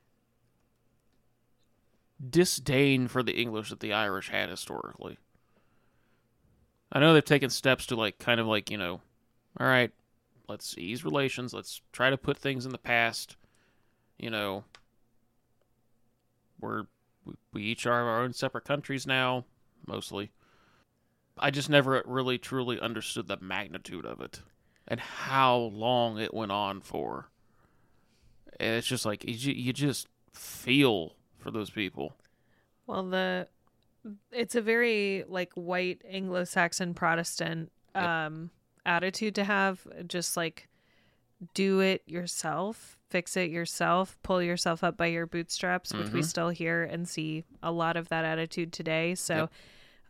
disdain 2.30 3.08
for 3.08 3.22
the 3.22 3.40
English 3.40 3.70
that 3.70 3.80
the 3.80 3.92
Irish 3.92 4.28
had 4.28 4.50
historically. 4.50 5.18
I 6.90 7.00
know 7.00 7.12
they've 7.12 7.24
taken 7.24 7.50
steps 7.50 7.86
to 7.86 7.96
like 7.96 8.18
kind 8.18 8.40
of 8.40 8.46
like, 8.46 8.70
you 8.70 8.78
know, 8.78 9.00
all 9.60 9.66
right, 9.66 9.90
let's 10.48 10.76
ease 10.78 11.04
relations, 11.04 11.52
let's 11.52 11.80
try 11.92 12.10
to 12.10 12.16
put 12.16 12.36
things 12.36 12.66
in 12.66 12.72
the 12.72 12.78
past. 12.78 13.36
You 14.18 14.30
know, 14.30 14.64
we're 16.60 16.84
we, 17.24 17.34
we 17.52 17.62
each 17.62 17.86
are 17.86 18.08
our 18.08 18.22
own 18.22 18.32
separate 18.32 18.64
countries 18.64 19.06
now, 19.06 19.44
mostly. 19.86 20.32
I 21.40 21.50
just 21.50 21.68
never 21.70 22.02
really 22.06 22.38
truly 22.38 22.80
understood 22.80 23.28
the 23.28 23.38
magnitude 23.40 24.04
of 24.04 24.20
it 24.20 24.40
and 24.86 25.00
how 25.00 25.56
long 25.56 26.18
it 26.18 26.32
went 26.34 26.52
on 26.52 26.80
for. 26.80 27.28
And 28.60 28.74
it's 28.74 28.86
just 28.86 29.04
like 29.06 29.24
you, 29.24 29.52
you 29.52 29.72
just 29.72 30.08
feel 30.32 31.14
for 31.38 31.50
those 31.50 31.70
people. 31.70 32.14
Well, 32.86 33.04
the 33.08 33.48
it's 34.32 34.54
a 34.54 34.62
very 34.62 35.24
like 35.28 35.52
white 35.54 36.00
Anglo-Saxon 36.08 36.94
Protestant 36.94 37.70
Yep. 37.94 38.04
um 38.04 38.50
attitude 38.86 39.34
to 39.34 39.44
have 39.44 39.86
just 40.06 40.36
like 40.36 40.68
do 41.54 41.80
it 41.80 42.02
yourself, 42.06 42.96
fix 43.10 43.36
it 43.36 43.50
yourself, 43.50 44.16
pull 44.22 44.42
yourself 44.42 44.82
up 44.82 44.96
by 44.96 45.06
your 45.06 45.26
bootstraps, 45.26 45.92
which 45.92 46.10
we 46.12 46.20
Mhm. 46.20 46.24
still 46.24 46.48
hear 46.50 46.82
and 46.84 47.08
see 47.08 47.44
a 47.62 47.70
lot 47.70 47.96
of 47.96 48.08
that 48.08 48.24
attitude 48.24 48.72
today. 48.72 49.14
So 49.14 49.48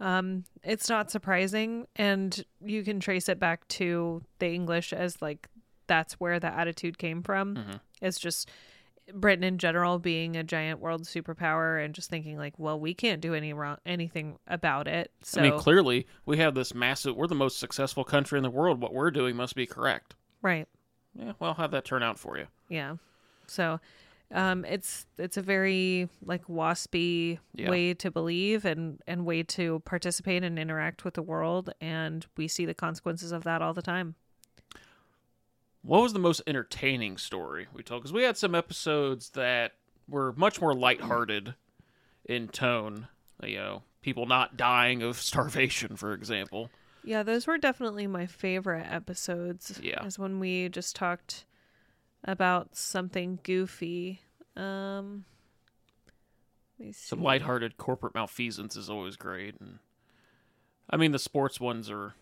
um 0.00 0.44
it's 0.62 0.88
not 0.88 1.10
surprising 1.10 1.86
and 1.96 2.44
you 2.64 2.82
can 2.84 3.00
trace 3.00 3.28
it 3.28 3.38
back 3.40 3.66
to 3.68 4.22
the 4.38 4.48
English 4.48 4.92
as 4.92 5.20
like 5.20 5.48
that's 5.86 6.14
where 6.14 6.38
the 6.38 6.46
attitude 6.46 6.98
came 6.98 7.22
from. 7.22 7.56
Mhm. 7.56 7.80
It's 8.02 8.18
just 8.20 8.48
Britain 9.14 9.42
in 9.42 9.56
general 9.56 9.98
being 9.98 10.36
a 10.36 10.44
giant 10.44 10.80
world 10.80 11.04
superpower 11.04 11.82
and 11.82 11.94
just 11.94 12.10
thinking 12.10 12.36
like, 12.36 12.58
well, 12.58 12.78
we 12.78 12.92
can't 12.92 13.22
do 13.22 13.32
any 13.32 13.54
wrong 13.54 13.78
anything 13.86 14.38
about 14.46 14.86
it. 14.86 15.10
So 15.22 15.40
I 15.40 15.50
mean, 15.50 15.58
clearly 15.58 16.06
we 16.26 16.36
have 16.36 16.54
this 16.54 16.74
massive. 16.74 17.16
We're 17.16 17.26
the 17.26 17.34
most 17.34 17.58
successful 17.58 18.04
country 18.04 18.38
in 18.38 18.42
the 18.42 18.50
world. 18.50 18.82
What 18.82 18.92
we're 18.92 19.10
doing 19.10 19.34
must 19.34 19.54
be 19.54 19.64
correct. 19.66 20.14
right, 20.42 20.68
Yeah, 21.14 21.32
well, 21.40 21.54
have 21.54 21.70
that 21.70 21.84
turn 21.86 22.02
out 22.02 22.18
for 22.18 22.36
you. 22.38 22.46
yeah. 22.68 22.96
So 23.46 23.80
um, 24.30 24.64
it's 24.64 25.06
it's 25.16 25.36
a 25.36 25.42
very 25.42 26.08
like 26.24 26.46
waspy 26.46 27.38
Yeah. 27.54 27.70
way 27.70 27.94
to 27.94 28.10
believe 28.10 28.64
and 28.64 29.00
and 29.06 29.24
way 29.24 29.42
to 29.44 29.80
participate 29.80 30.42
and 30.44 30.58
interact 30.58 31.04
with 31.04 31.14
the 31.14 31.22
world, 31.22 31.70
and 31.80 32.26
we 32.36 32.48
see 32.48 32.66
the 32.66 32.74
consequences 32.74 33.32
of 33.32 33.44
that 33.44 33.62
all 33.62 33.72
the 33.74 33.82
time. 33.82 34.14
What 35.82 36.02
was 36.02 36.12
the 36.12 36.18
most 36.18 36.42
entertaining 36.46 37.16
story 37.16 37.68
we 37.72 37.82
told? 37.82 38.02
Because 38.02 38.12
we 38.12 38.24
had 38.24 38.36
some 38.36 38.54
episodes 38.54 39.30
that 39.30 39.72
were 40.08 40.32
much 40.36 40.60
more 40.60 40.74
lighthearted 40.74 41.54
in 42.24 42.48
tone. 42.48 43.08
You 43.42 43.56
know, 43.58 43.82
people 44.02 44.26
not 44.26 44.56
dying 44.56 45.02
of 45.02 45.16
starvation, 45.20 45.96
for 45.96 46.12
example. 46.12 46.70
Yeah, 47.04 47.22
those 47.22 47.46
were 47.46 47.56
definitely 47.58 48.06
my 48.06 48.26
favorite 48.26 48.86
episodes. 48.90 49.80
Yeah. 49.82 50.04
Is 50.04 50.18
when 50.18 50.40
we 50.40 50.68
just 50.68 50.96
talked 50.96 51.46
about 52.24 52.76
something 52.76 53.38
goofy. 53.42 54.20
Um 54.56 55.24
Some 56.90 57.22
lighthearted 57.22 57.76
corporate 57.76 58.14
malfeasance 58.14 58.76
is 58.76 58.90
always 58.90 59.16
great, 59.16 59.58
and 59.60 59.78
I 60.90 60.96
mean 60.96 61.12
the 61.12 61.18
sports 61.18 61.60
ones 61.60 61.90
are 61.90 62.14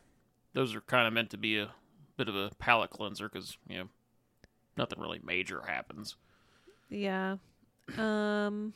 those 0.55 0.75
are 0.75 0.81
kind 0.83 1.07
of 1.07 1.13
meant 1.15 1.31
to 1.31 1.39
be 1.39 1.59
a 1.59 1.75
bit 2.17 2.29
of 2.29 2.37
a 2.37 2.53
palate 2.59 2.91
cleanser 2.91 3.29
because 3.29 3.59
you 3.69 3.79
know 3.79 3.89
nothing 4.77 5.01
really 5.01 5.21
major 5.23 5.63
happens. 5.63 6.17
Yeah. 6.89 7.37
Um 7.97 8.75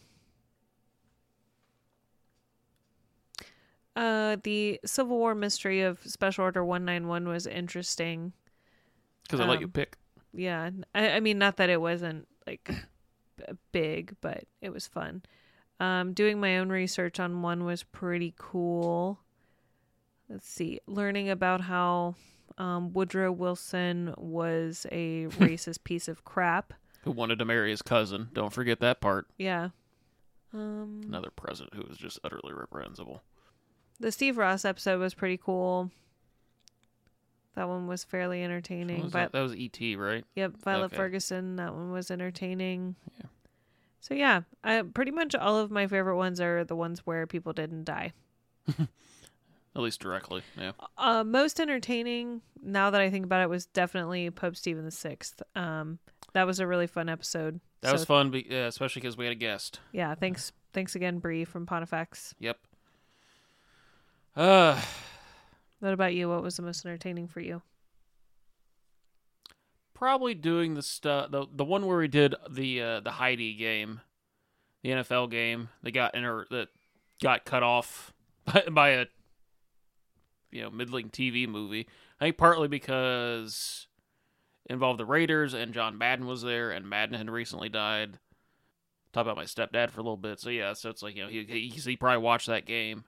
Uh 3.97 4.37
the 4.43 4.81
Civil 4.85 5.19
War 5.19 5.35
mystery 5.35 5.83
of 5.83 6.01
Special 6.07 6.45
Order 6.45 6.65
191 6.65 7.29
was 7.29 7.47
interesting. 7.47 8.33
Because 9.23 9.41
I 9.41 9.45
let 9.45 9.61
you 9.61 9.67
Um, 9.67 9.73
pick. 9.73 9.97
Yeah. 10.33 10.71
I, 10.95 11.11
I 11.11 11.21
mean 11.21 11.39
not 11.39 11.57
that 11.59 11.71
it 11.71 11.81
wasn't 11.81 12.27
like 12.47 12.71
big, 13.73 14.17
but 14.21 14.45
it 14.61 14.73
was 14.73 14.87
fun. 14.87 15.23
Um 15.79 16.13
doing 16.13 16.41
my 16.41 16.59
own 16.59 16.69
research 16.69 17.19
on 17.21 17.43
one 17.43 17.65
was 17.65 17.83
pretty 17.83 18.35
cool. 18.39 19.21
Let's 20.29 20.49
see. 20.49 20.81
Learning 20.87 21.29
about 21.29 21.63
how 21.63 22.15
um, 22.57 22.93
Woodrow 22.93 23.33
Wilson 23.33 24.15
was 24.17 24.87
a 24.93 25.27
racist 25.39 25.83
piece 25.83 26.07
of 26.07 26.25
crap. 26.25 26.73
Who 27.03 27.11
wanted 27.11 27.39
to 27.41 27.45
marry 27.45 27.71
his 27.71 27.83
cousin? 27.83 28.29
Don't 28.33 28.53
forget 28.53 28.81
that 28.81 29.01
part. 29.01 29.27
Yeah. 29.39 29.71
Um, 30.53 31.01
Another 31.07 31.31
president 31.35 31.75
who 31.75 31.85
was 31.89 31.97
just 31.97 32.19
utterly 32.23 32.53
reprehensible. 32.53 33.23
The 33.99 34.13
Steve 34.13 34.37
Ross 34.39 34.65
episode 34.65 35.01
was 35.01 35.15
pretty 35.15 35.39
cool. 35.39 35.91
That 37.57 37.69
one 37.69 37.87
was 37.87 38.05
fairly 38.05 38.43
entertaining. 38.45 39.03
was 39.03 39.13
But 39.13 39.19
that? 39.19 39.33
that 39.33 39.41
was 39.41 39.55
E.T., 39.57 39.97
right? 39.97 40.25
yep, 40.37 40.57
Violet 40.63 40.87
Okay. 40.87 40.97
Ferguson, 40.97 41.57
that 41.57 41.75
one 41.75 41.91
was 41.91 42.11
entertaining. 42.11 42.95
Yeah. 43.19 43.27
So 44.01 44.15
yeah, 44.15 44.43
I 44.65 44.83
pretty 44.83 45.11
much 45.11 45.35
all 45.35 45.59
of 45.59 45.71
my 45.71 45.87
favorite 45.87 46.17
ones 46.17 46.41
are 46.41 46.65
the 46.65 46.77
ones 46.77 47.01
where 47.07 47.27
people 47.27 47.53
didn't 47.53 47.85
die. 47.85 48.13
At 48.79 49.83
least 49.83 50.01
directly. 50.01 50.43
Yeah. 50.59 50.73
Uh, 50.99 51.23
most 51.23 51.61
entertaining, 51.61 52.41
now 52.63 52.91
that 52.91 53.01
I 53.01 53.09
think 53.11 53.25
about 53.25 53.43
it, 53.43 53.49
was 53.51 53.67
definitely 53.67 54.29
Pope 54.31 54.57
Stephen 54.57 54.85
the 54.85 54.91
Sixth. 54.91 55.43
Um, 55.55 55.99
that 56.33 56.47
was 56.47 56.59
a 56.61 56.67
really 56.67 56.87
fun 56.89 57.09
episode. 57.09 57.61
That 57.83 57.89
So, 57.89 57.93
was 57.95 58.05
fun, 58.05 58.31
be- 58.31 58.47
yeah, 58.51 58.67
especially 58.67 59.01
because 59.01 59.17
we 59.17 59.27
had 59.27 59.33
a 59.33 59.37
guest. 59.37 59.79
Yeah, 59.93 60.15
thanks, 60.15 60.53
thanks 60.73 60.95
again, 60.97 61.19
Bree 61.19 61.45
from 61.45 61.67
Pontifex. 61.67 62.35
Yep. 62.41 62.59
Uh, 64.37 64.81
What 65.81 65.93
about 65.93 66.15
you? 66.15 66.29
What 66.29 66.43
was 66.43 66.57
the 66.57 66.63
most 66.63 66.85
entertaining 66.85 67.29
for 67.29 67.41
you? 67.41 67.63
probably 70.01 70.33
doing 70.33 70.73
the 70.73 70.83
stuff 70.83 71.31
the 71.31 71.45
the 71.55 71.65
one 71.65 71.85
where 71.85 71.99
we 71.99 72.09
did 72.09 72.35
the 72.49 72.81
uh, 72.81 73.01
the 73.01 73.11
Heidi 73.13 73.55
game, 73.55 74.01
the 74.83 74.89
NFL 74.89 75.31
game 75.31 75.69
that 75.83 75.91
got 75.93 76.15
inter- 76.15 76.47
that 76.51 76.69
got 77.23 77.45
cut 77.45 77.63
off 77.63 78.15
by, 78.47 78.63
by 78.71 78.89
a 78.91 79.07
you 80.51 80.63
know 80.63 80.71
middling 80.71 81.11
TV 81.11 81.47
movie. 81.47 81.87
I 82.19 82.25
think 82.25 82.39
partly 82.39 82.67
because 82.67 83.87
involved 84.71 84.99
the 84.99 85.05
Raiders 85.05 85.53
and 85.53 85.75
John 85.75 85.99
Madden 85.99 86.27
was 86.27 86.41
there, 86.41 86.71
and 86.71 86.89
Madden 86.89 87.15
had 87.15 87.31
recently 87.31 87.69
died. 87.69 88.19
Talk 89.13 89.23
about 89.23 89.37
my 89.37 89.45
stepdad 89.45 89.91
for 89.91 90.01
a 90.01 90.05
little 90.05 90.17
bit. 90.17 90.41
So 90.41 90.49
yeah, 90.49 90.73
so 90.73 90.89
it's 90.89 91.03
like 91.03 91.15
you 91.15 91.25
know 91.25 91.29
he 91.29 91.45
he, 91.45 91.69
he 91.69 91.97
probably 91.97 92.23
watched 92.23 92.47
that 92.47 92.65
game, 92.65 93.05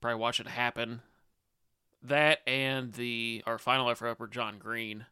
probably 0.00 0.18
watched 0.18 0.40
it 0.40 0.48
happen. 0.48 1.02
That 2.02 2.40
and 2.46 2.92
the 2.92 3.42
our 3.46 3.58
final 3.58 3.88
effort 3.88 4.18
for 4.18 4.26
John 4.26 4.58
Green, 4.58 5.06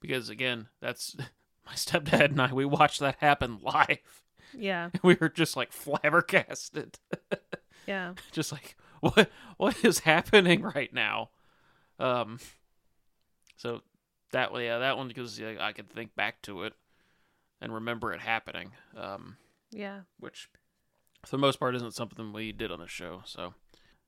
because 0.00 0.28
again 0.28 0.68
that's 0.80 1.16
my 1.66 1.72
stepdad 1.72 2.26
and 2.26 2.40
I 2.40 2.52
we 2.52 2.64
watched 2.64 3.00
that 3.00 3.16
happen 3.20 3.58
live. 3.62 4.22
Yeah, 4.56 4.90
We 5.02 5.16
were 5.20 5.28
just 5.28 5.56
like 5.56 5.72
flabbergasted, 5.72 6.98
yeah, 7.86 8.14
just 8.32 8.52
like 8.52 8.76
what 9.00 9.30
what 9.56 9.84
is 9.84 10.00
happening 10.00 10.62
right 10.62 10.92
now. 10.92 11.30
Um, 11.98 12.38
so 13.56 13.82
that 14.32 14.52
way, 14.52 14.66
yeah, 14.66 14.78
that 14.78 14.96
one 14.96 15.08
because 15.08 15.38
yeah, 15.38 15.54
I 15.60 15.72
could 15.72 15.90
think 15.90 16.14
back 16.14 16.42
to 16.42 16.62
it 16.62 16.74
and 17.60 17.74
remember 17.74 18.12
it 18.12 18.20
happening. 18.20 18.72
Um, 18.96 19.36
yeah. 19.70 20.00
which 20.20 20.48
for 21.24 21.32
the 21.32 21.38
most 21.40 21.58
part 21.58 21.74
isn't 21.74 21.94
something 21.94 22.32
we 22.32 22.52
did 22.52 22.70
on 22.70 22.78
the 22.78 22.86
show. 22.86 23.22
So 23.24 23.54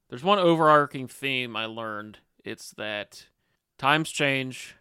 there's 0.08 0.24
one 0.24 0.38
overarching 0.38 1.06
theme 1.08 1.56
I 1.56 1.66
learned. 1.66 2.18
It's 2.44 2.70
that 2.72 3.26
times 3.76 4.10
change, 4.10 4.74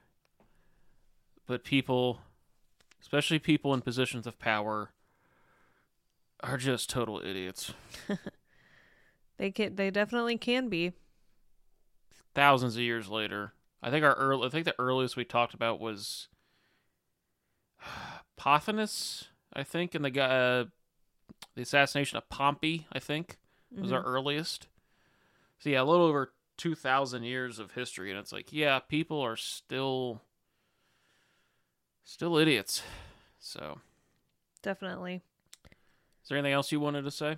but 1.46 1.64
people, 1.64 2.22
especially 3.02 3.40
people 3.40 3.74
in 3.74 3.82
positions 3.82 4.26
of 4.28 4.40
power, 4.40 4.92
are 6.42 6.58
just 6.58 6.90
total 6.90 7.20
idiots. 7.24 7.74
They 9.38 9.52
can. 9.52 9.76
They 9.76 9.92
definitely 9.92 10.36
can 10.40 10.68
be. 10.68 10.94
Thousands 12.34 12.76
of 12.76 12.82
years 12.82 13.08
later, 13.08 13.54
I 13.84 13.92
think 13.92 14.04
our 14.04 14.16
early, 14.16 14.48
I 14.48 14.50
think 14.50 14.66
the 14.66 14.74
earliest 14.80 15.16
we 15.16 15.26
talked 15.26 15.54
about 15.54 15.80
was 15.80 16.28
Pothinus. 18.40 19.26
I 19.54 19.62
think, 19.64 19.94
and 19.96 20.04
the 20.04 20.10
guy, 20.10 20.26
uh, 20.26 20.66
the 21.56 21.62
assassination 21.62 22.18
of 22.18 22.28
Pompey. 22.30 22.88
I 22.92 22.98
think. 22.98 23.38
was 23.80 23.92
our 23.92 24.02
Mhm. 24.02 24.08
earliest. 24.08 24.68
So 25.60 25.70
yeah, 25.70 25.82
a 25.82 25.84
little 25.84 26.06
over 26.06 26.34
two 26.58 26.76
thousand 26.76 27.24
years 27.24 27.60
of 27.60 27.72
history, 27.72 28.12
and 28.12 28.20
it's 28.20 28.32
like, 28.32 28.52
yeah, 28.52 28.80
people 28.80 29.22
are 29.22 29.36
still 29.36 30.22
still 32.04 32.38
idiots. 32.38 32.84
So, 33.40 33.80
definitely. 34.62 35.22
is 35.66 36.30
there 36.30 36.38
anything 36.38 36.54
else 36.54 36.72
you 36.72 36.80
wanted 36.80 37.04
to 37.04 37.12
say? 37.12 37.38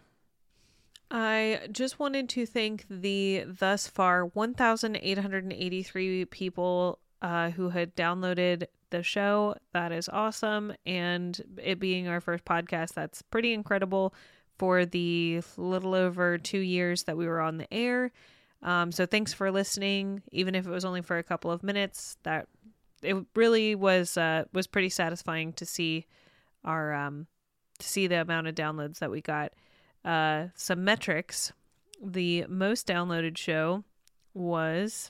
I 1.12 1.68
just 1.72 2.00
wanted 2.00 2.30
to 2.30 2.46
thank 2.46 2.86
the 2.90 3.44
thus 3.48 3.88
far 3.88 4.26
1,883 4.26 6.26
people 6.26 7.00
uh, 7.22 7.50
who 7.52 7.70
had 7.70 7.96
downloaded 7.96 8.66
the 8.92 9.02
show. 9.02 9.56
That 9.74 9.92
is 9.92 10.08
awesome. 10.10 10.74
And 10.86 11.42
it 11.62 11.80
being 11.80 12.08
our 12.08 12.22
first 12.22 12.46
podcast, 12.46 12.94
that's 12.94 13.24
pretty 13.24 13.54
incredible 13.54 14.14
for 14.60 14.86
the 14.86 15.42
little 15.58 15.96
over 15.96 16.38
two 16.38 16.60
years 16.60 17.04
that 17.04 17.18
we 17.18 17.26
were 17.26 17.40
on 17.40 17.58
the 17.58 17.74
air. 17.74 18.12
Um, 18.62 18.92
so 18.92 19.06
thanks 19.06 19.34
for 19.34 19.50
listening, 19.52 20.22
even 20.34 20.54
if 20.54 20.68
it 20.68 20.70
was 20.70 20.84
only 20.84 21.02
for 21.02 21.18
a 21.18 21.24
couple 21.24 21.50
of 21.50 21.64
minutes. 21.64 22.18
That 22.24 22.48
it 23.02 23.16
really 23.36 23.74
was 23.74 24.18
uh, 24.18 24.44
was 24.54 24.68
pretty 24.68 24.90
satisfying 24.90 25.54
to 25.54 25.66
see 25.66 26.06
our 26.66 26.94
um, 26.94 27.28
to 27.80 27.88
see 27.88 28.06
the 28.08 28.22
amount 28.22 28.48
of 28.48 28.56
downloads 28.56 29.00
that 29.00 29.10
we 29.10 29.22
got 29.22 29.54
uh, 30.04 30.48
some 30.56 30.84
metrics. 30.84 31.54
The 32.04 32.46
most 32.50 32.86
downloaded 32.86 33.38
show 33.38 33.86
was 34.34 35.10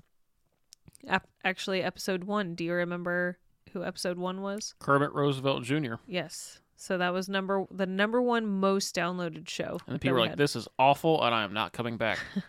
ap- 1.08 1.28
actually 1.44 1.82
episode 1.82 2.24
one. 2.24 2.54
Do 2.54 2.64
you 2.64 2.74
remember 2.74 3.40
who 3.74 3.84
episode 3.84 4.20
one 4.20 4.42
was? 4.42 4.76
Kermit 4.80 5.12
Roosevelt 5.14 5.64
Jr. 5.64 5.96
Yes. 6.08 6.60
So 6.82 6.98
that 6.98 7.12
was 7.12 7.28
number 7.28 7.66
the 7.70 7.86
number 7.86 8.22
one 8.22 8.46
most 8.48 8.96
downloaded 8.96 9.50
show. 9.50 9.80
And 9.86 10.00
people 10.00 10.16
were 10.16 10.22
like, 10.22 10.30
had. 10.32 10.40
"This 10.40 10.56
is 10.56 10.66
awful, 10.80 11.22
and 11.22 11.36
I 11.36 11.44
am 11.44 11.54
not 11.54 11.74
coming 11.74 11.98
back." 11.98 12.20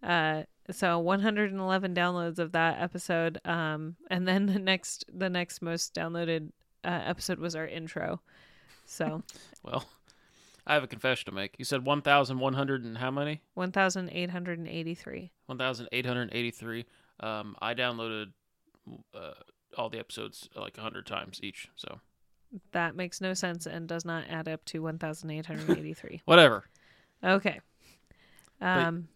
Uh, 0.00 0.44
so 0.70 0.96
111 1.00 1.92
downloads 1.92 2.38
of 2.38 2.52
that 2.52 2.80
episode. 2.80 3.40
Um, 3.44 3.96
and 4.12 4.28
then 4.28 4.46
the 4.46 4.60
next 4.60 5.04
the 5.12 5.28
next 5.28 5.60
most 5.60 5.92
downloaded 5.92 6.52
uh, 6.84 7.00
episode 7.04 7.40
was 7.40 7.56
our 7.56 7.66
intro. 7.66 8.20
So 8.86 9.24
well, 9.64 9.86
I 10.68 10.74
have 10.74 10.84
a 10.84 10.86
confession 10.86 11.26
to 11.26 11.32
make. 11.32 11.56
You 11.58 11.64
said 11.64 11.84
one 11.84 12.00
thousand 12.00 12.38
one 12.38 12.54
hundred 12.54 12.84
and 12.84 12.96
how 12.98 13.10
many? 13.10 13.40
1,883. 13.54 15.32
One 15.46 15.58
thousand 15.58 15.88
eight 15.90 16.06
hundred 16.06 16.32
eighty-three. 16.32 16.86
Um, 17.18 17.56
I 17.60 17.74
downloaded 17.74 18.26
uh, 19.12 19.32
all 19.76 19.90
the 19.90 19.98
episodes 19.98 20.48
like 20.54 20.78
a 20.78 20.80
hundred 20.80 21.06
times 21.06 21.40
each. 21.42 21.70
So 21.74 22.00
That 22.72 22.96
makes 22.96 23.20
no 23.20 23.34
sense 23.34 23.66
and 23.66 23.88
does 23.88 24.04
not 24.04 24.24
add 24.28 24.48
up 24.48 24.64
to 24.66 24.82
1,883. 24.82 26.22
whatever. 26.24 26.64
Okay. 27.22 27.60
Um, 28.60 29.08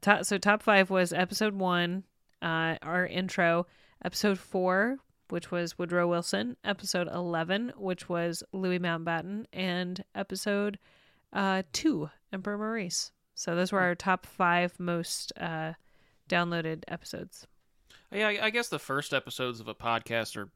top, 0.00 0.24
so 0.24 0.38
top 0.38 0.62
five 0.62 0.90
was 0.90 1.12
episode 1.12 1.54
one, 1.54 2.04
uh, 2.42 2.76
our 2.82 3.06
intro, 3.06 3.66
episode 4.04 4.38
four, 4.38 4.98
which 5.28 5.50
was 5.50 5.78
Woodrow 5.78 6.08
Wilson, 6.08 6.56
episode 6.64 7.08
11, 7.08 7.72
which 7.76 8.08
was 8.08 8.42
Louis 8.52 8.78
Mountbatten, 8.78 9.46
and 9.52 10.02
episode 10.14 10.78
uh, 11.32 11.62
two, 11.72 12.10
Emperor 12.32 12.58
Maurice. 12.58 13.12
So 13.34 13.54
those 13.54 13.72
were 13.72 13.80
our 13.80 13.94
top 13.94 14.26
five 14.26 14.78
most 14.78 15.32
uh, 15.40 15.72
downloaded 16.28 16.84
episodes. 16.88 17.46
Yeah, 18.12 18.28
I 18.42 18.50
guess 18.50 18.68
the 18.68 18.78
first 18.78 19.14
episodes 19.14 19.60
of 19.60 19.68
a 19.68 19.74
podcast 19.74 20.36
are 20.36 20.50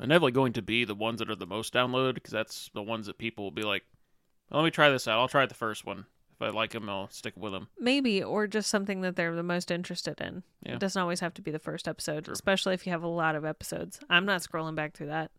inevitably 0.00 0.32
going 0.32 0.52
to 0.54 0.62
be 0.62 0.84
the 0.84 0.94
ones 0.94 1.18
that 1.18 1.30
are 1.30 1.36
the 1.36 1.46
most 1.46 1.72
downloaded 1.72 2.14
because 2.14 2.32
that's 2.32 2.70
the 2.74 2.82
ones 2.82 3.06
that 3.06 3.18
people 3.18 3.44
will 3.44 3.50
be 3.50 3.62
like, 3.62 3.84
"Let 4.50 4.64
me 4.64 4.70
try 4.70 4.90
this 4.90 5.08
out. 5.08 5.18
I'll 5.18 5.28
try 5.28 5.46
the 5.46 5.54
first 5.54 5.84
one. 5.84 6.06
If 6.34 6.42
I 6.42 6.50
like 6.50 6.72
them, 6.72 6.88
I'll 6.88 7.08
stick 7.08 7.34
with 7.36 7.52
them." 7.52 7.68
Maybe, 7.78 8.22
or 8.22 8.46
just 8.46 8.70
something 8.70 9.00
that 9.02 9.16
they're 9.16 9.34
the 9.34 9.42
most 9.42 9.70
interested 9.70 10.20
in. 10.20 10.42
Yeah. 10.62 10.74
It 10.74 10.80
doesn't 10.80 11.00
always 11.00 11.20
have 11.20 11.34
to 11.34 11.42
be 11.42 11.50
the 11.50 11.58
first 11.58 11.88
episode, 11.88 12.24
True. 12.24 12.32
especially 12.32 12.74
if 12.74 12.86
you 12.86 12.92
have 12.92 13.02
a 13.02 13.08
lot 13.08 13.36
of 13.36 13.44
episodes. 13.44 14.00
I'm 14.10 14.26
not 14.26 14.42
scrolling 14.42 14.74
back 14.74 14.94
through 14.94 15.08
that. 15.08 15.30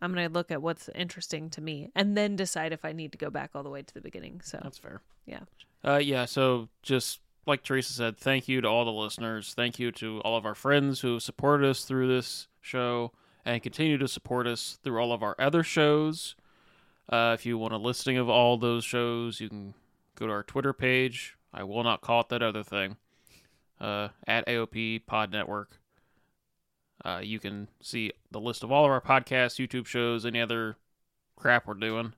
I'm 0.00 0.12
going 0.12 0.28
to 0.28 0.32
look 0.32 0.50
at 0.50 0.60
what's 0.60 0.90
interesting 0.94 1.48
to 1.50 1.60
me 1.60 1.90
and 1.94 2.16
then 2.16 2.36
decide 2.36 2.72
if 2.72 2.84
I 2.84 2.92
need 2.92 3.12
to 3.12 3.18
go 3.18 3.30
back 3.30 3.50
all 3.54 3.62
the 3.62 3.70
way 3.70 3.82
to 3.82 3.94
the 3.94 4.02
beginning. 4.02 4.40
So, 4.44 4.60
That's 4.62 4.78
fair. 4.78 5.00
Yeah. 5.24 5.40
Uh, 5.82 5.96
yeah. 5.96 6.26
So 6.26 6.68
just 6.82 7.20
like 7.46 7.62
Teresa 7.62 7.92
said, 7.92 8.18
thank 8.18 8.48
you 8.48 8.60
to 8.60 8.68
all 8.68 8.84
the 8.84 8.92
listeners. 8.92 9.54
Thank 9.54 9.78
you 9.78 9.92
to 9.92 10.20
all 10.20 10.36
of 10.36 10.44
our 10.44 10.54
friends 10.54 11.00
who 11.00 11.18
supported 11.18 11.68
us 11.68 11.84
through 11.84 12.08
this 12.08 12.48
show 12.60 13.12
and 13.46 13.62
continue 13.62 13.96
to 13.96 14.08
support 14.08 14.46
us 14.48 14.78
through 14.82 14.98
all 14.98 15.12
of 15.12 15.22
our 15.22 15.36
other 15.38 15.62
shows. 15.62 16.34
Uh, 17.08 17.30
if 17.38 17.46
you 17.46 17.56
want 17.56 17.72
a 17.72 17.78
listing 17.78 18.18
of 18.18 18.28
all 18.28 18.58
those 18.58 18.84
shows, 18.84 19.40
you 19.40 19.48
can 19.48 19.72
go 20.16 20.26
to 20.26 20.32
our 20.32 20.42
Twitter 20.42 20.72
page. 20.72 21.36
I 21.54 21.62
will 21.62 21.84
not 21.84 22.00
call 22.00 22.22
it 22.22 22.28
that 22.30 22.42
other 22.42 22.64
thing. 22.64 22.96
Uh, 23.80 24.08
at 24.26 24.46
AOP 24.46 25.06
Pod 25.06 25.30
Network. 25.30 25.78
Uh, 27.04 27.20
you 27.22 27.38
can 27.38 27.68
see 27.80 28.10
the 28.32 28.40
list 28.40 28.64
of 28.64 28.72
all 28.72 28.84
of 28.84 28.90
our 28.90 29.00
podcasts, 29.00 29.64
YouTube 29.64 29.86
shows, 29.86 30.26
any 30.26 30.40
other 30.40 30.76
crap 31.36 31.66
we're 31.66 31.74
doing. 31.74 32.14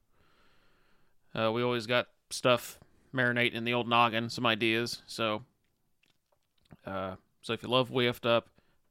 Uh, 1.34 1.52
we 1.52 1.62
always 1.62 1.86
got 1.86 2.08
stuff 2.30 2.78
marinate 3.12 3.52
in 3.52 3.64
the 3.64 3.74
old 3.74 3.88
noggin, 3.88 4.30
some 4.30 4.46
ideas. 4.46 5.02
So, 5.06 5.42
uh, 6.86 7.16
so 7.42 7.52
if 7.52 7.62
you 7.62 7.68
love 7.68 7.90
We 7.90 8.04
Effed 8.04 8.24
Up, 8.24 8.48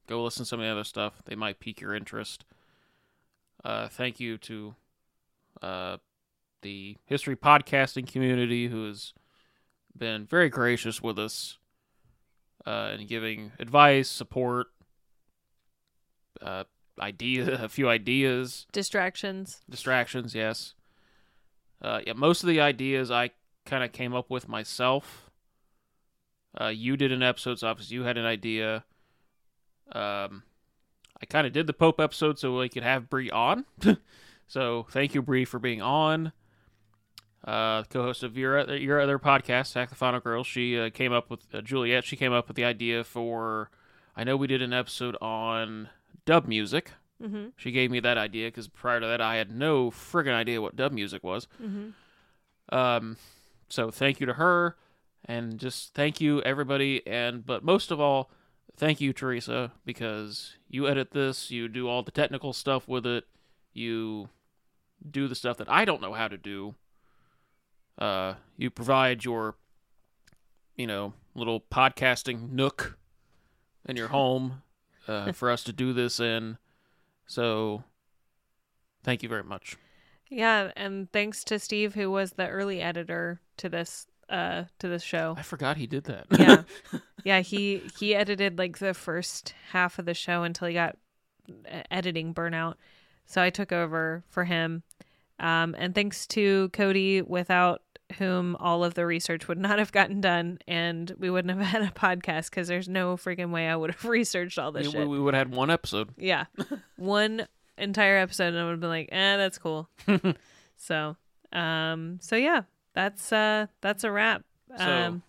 go 0.07 0.23
listen 0.23 0.43
to 0.43 0.49
some 0.49 0.59
of 0.59 0.65
the 0.65 0.71
other 0.71 0.83
stuff. 0.83 1.21
They 1.25 1.35
might 1.35 1.59
pique 1.59 1.81
your 1.81 1.93
interest. 1.93 2.45
Uh, 3.63 3.87
thank 3.87 4.19
you 4.19 4.37
to 4.37 4.75
uh, 5.61 5.97
the 6.61 6.97
history 7.05 7.35
podcasting 7.35 8.07
community 8.07 8.67
who 8.67 8.87
has 8.87 9.13
been 9.95 10.25
very 10.25 10.49
gracious 10.49 11.01
with 11.01 11.17
us 11.19 11.57
uh, 12.65 12.91
and 12.93 13.07
giving 13.07 13.51
advice, 13.59 14.09
support, 14.09 14.67
uh, 16.41 16.63
idea, 16.99 17.53
a 17.63 17.69
few 17.69 17.89
ideas 17.89 18.65
distractions. 18.71 19.61
distractions 19.69 20.33
yes 20.33 20.73
uh, 21.81 21.99
yeah 22.05 22.13
most 22.13 22.43
of 22.43 22.49
the 22.49 22.59
ideas 22.59 23.11
i 23.11 23.29
kind 23.65 23.83
of 23.83 23.91
came 23.91 24.15
up 24.15 24.29
with 24.29 24.47
myself 24.47 25.29
uh, 26.59 26.67
you 26.67 26.97
did 26.97 27.11
an 27.11 27.21
episode 27.21 27.59
so 27.59 27.67
obviously 27.67 27.95
you 27.95 28.03
had 28.03 28.17
an 28.17 28.25
idea 28.25 28.83
um, 29.91 30.43
i 31.21 31.25
kind 31.27 31.47
of 31.47 31.53
did 31.53 31.67
the 31.67 31.73
pope 31.73 31.99
episode 31.99 32.37
so 32.39 32.57
we 32.57 32.69
could 32.69 32.83
have 32.83 33.09
Bree 33.09 33.29
on 33.31 33.65
so 34.47 34.87
thank 34.89 35.13
you 35.15 35.21
Bree 35.21 35.45
for 35.45 35.59
being 35.59 35.81
on 35.81 36.31
uh, 37.47 37.83
co-host 37.83 38.23
of 38.23 38.37
your 38.37 38.69
your 38.75 38.99
other 38.99 39.17
podcast, 39.17 39.67
Sack 39.67 39.89
the 39.89 39.95
Final 39.95 40.19
Girl. 40.19 40.43
She 40.43 40.77
uh, 40.77 40.89
came 40.89 41.13
up 41.13 41.29
with 41.29 41.41
uh, 41.53 41.61
Juliet. 41.61 42.03
She 42.03 42.17
came 42.17 42.33
up 42.33 42.47
with 42.47 42.57
the 42.57 42.65
idea 42.65 43.03
for. 43.03 43.69
I 44.15 44.23
know 44.23 44.35
we 44.35 44.47
did 44.47 44.61
an 44.61 44.73
episode 44.73 45.15
on 45.21 45.89
dub 46.25 46.45
music. 46.45 46.91
Mm-hmm. 47.23 47.47
She 47.55 47.71
gave 47.71 47.89
me 47.89 47.99
that 48.01 48.17
idea 48.17 48.47
because 48.47 48.67
prior 48.67 48.99
to 48.99 49.07
that, 49.07 49.21
I 49.21 49.37
had 49.37 49.51
no 49.51 49.89
friggin' 49.91 50.33
idea 50.33 50.61
what 50.61 50.75
dub 50.75 50.91
music 50.91 51.23
was. 51.23 51.47
Mm-hmm. 51.61 52.75
Um, 52.75 53.17
so 53.69 53.91
thank 53.91 54.19
you 54.19 54.25
to 54.25 54.33
her, 54.33 54.75
and 55.23 55.57
just 55.57 55.93
thank 55.93 56.19
you 56.19 56.41
everybody, 56.41 57.05
and 57.07 57.45
but 57.45 57.63
most 57.63 57.91
of 57.91 57.99
all, 58.01 58.29
thank 58.77 59.01
you 59.01 59.13
Teresa 59.13 59.71
because 59.85 60.55
you 60.69 60.87
edit 60.87 61.11
this, 61.11 61.51
you 61.51 61.67
do 61.67 61.87
all 61.87 62.03
the 62.03 62.11
technical 62.11 62.53
stuff 62.53 62.87
with 62.87 63.05
it, 63.05 63.25
you 63.73 64.29
do 65.09 65.27
the 65.27 65.35
stuff 65.35 65.57
that 65.57 65.69
I 65.69 65.85
don't 65.85 66.01
know 66.01 66.13
how 66.13 66.27
to 66.27 66.37
do. 66.37 66.75
Uh, 67.97 68.35
you 68.57 68.69
provide 68.69 69.25
your, 69.25 69.55
you 70.75 70.87
know, 70.87 71.13
little 71.35 71.61
podcasting 71.61 72.51
nook 72.51 72.97
in 73.85 73.95
your 73.95 74.09
home 74.09 74.61
uh, 75.07 75.31
for 75.33 75.49
us 75.49 75.63
to 75.63 75.73
do 75.73 75.93
this 75.93 76.19
in. 76.19 76.57
So, 77.25 77.83
thank 79.03 79.23
you 79.23 79.29
very 79.29 79.43
much. 79.43 79.77
Yeah, 80.29 80.71
and 80.75 81.11
thanks 81.11 81.43
to 81.45 81.59
Steve, 81.59 81.95
who 81.95 82.11
was 82.11 82.33
the 82.33 82.47
early 82.47 82.81
editor 82.81 83.41
to 83.57 83.69
this 83.69 84.07
uh 84.29 84.65
to 84.79 84.89
this 84.89 85.03
show. 85.03 85.35
I 85.37 85.41
forgot 85.41 85.77
he 85.77 85.87
did 85.87 86.03
that. 86.05 86.25
Yeah, 86.37 86.63
yeah. 87.23 87.41
He 87.41 87.81
he 87.99 88.15
edited 88.15 88.57
like 88.57 88.79
the 88.79 88.93
first 88.93 89.53
half 89.71 89.99
of 89.99 90.05
the 90.05 90.13
show 90.13 90.43
until 90.43 90.67
he 90.67 90.73
got 90.73 90.97
uh, 91.49 91.81
editing 91.91 92.33
burnout. 92.33 92.75
So 93.25 93.41
I 93.41 93.49
took 93.49 93.71
over 93.71 94.23
for 94.29 94.45
him. 94.45 94.83
Um, 95.39 95.75
and 95.77 95.93
thanks 95.93 96.25
to 96.27 96.69
Cody, 96.69 97.21
without 97.21 97.81
whom 98.17 98.55
all 98.59 98.83
of 98.83 98.93
the 98.93 99.05
research 99.05 99.47
would 99.47 99.57
not 99.57 99.79
have 99.79 99.91
gotten 99.91 100.21
done, 100.21 100.59
and 100.67 101.13
we 101.19 101.29
wouldn't 101.29 101.57
have 101.57 101.67
had 101.67 101.81
a 101.81 101.91
podcast 101.91 102.49
because 102.49 102.67
there's 102.67 102.87
no 102.87 103.17
freaking 103.17 103.51
way 103.51 103.67
I 103.67 103.75
would 103.75 103.91
have 103.91 104.05
researched 104.09 104.57
all 104.57 104.71
this 104.71 104.87
we, 104.87 104.93
shit. 104.93 105.07
we 105.07 105.19
would 105.19 105.33
have 105.33 105.49
had 105.49 105.55
one 105.55 105.69
episode. 105.69 106.09
Yeah. 106.17 106.45
One 106.95 107.47
entire 107.77 108.17
episode 108.17 108.47
and 108.47 108.59
I 108.59 108.63
would 108.63 108.71
have 108.71 108.79
been 108.79 108.89
like, 108.89 109.09
eh, 109.11 109.37
that's 109.37 109.59
cool. 109.59 109.87
so 110.77 111.15
um 111.53 112.17
so 112.21 112.35
yeah, 112.35 112.61
that's 112.93 113.31
uh 113.31 113.67
that's 113.81 114.03
a 114.03 114.11
wrap. 114.11 114.43
So, 114.77 114.83
Um 114.83 115.23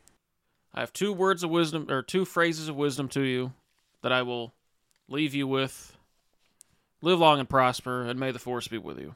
I 0.75 0.81
have 0.81 0.93
two 0.93 1.13
words 1.13 1.43
of 1.43 1.51
wisdom 1.51 1.91
or 1.91 2.03
two 2.03 2.25
phrases 2.25 2.69
of 2.69 2.77
wisdom 2.77 3.09
to 3.11 3.23
you 3.23 3.53
that 4.03 4.13
I 4.13 4.23
will 4.23 4.55
leave 5.09 5.35
you 5.35 5.47
with. 5.49 5.97
Live 7.01 7.19
long 7.19 7.39
and 7.41 7.49
prosper, 7.49 8.03
and 8.03 8.19
may 8.19 8.31
the 8.33 8.39
force 8.39 8.69
be 8.69 8.79
with 8.79 8.99
you. 8.99 9.15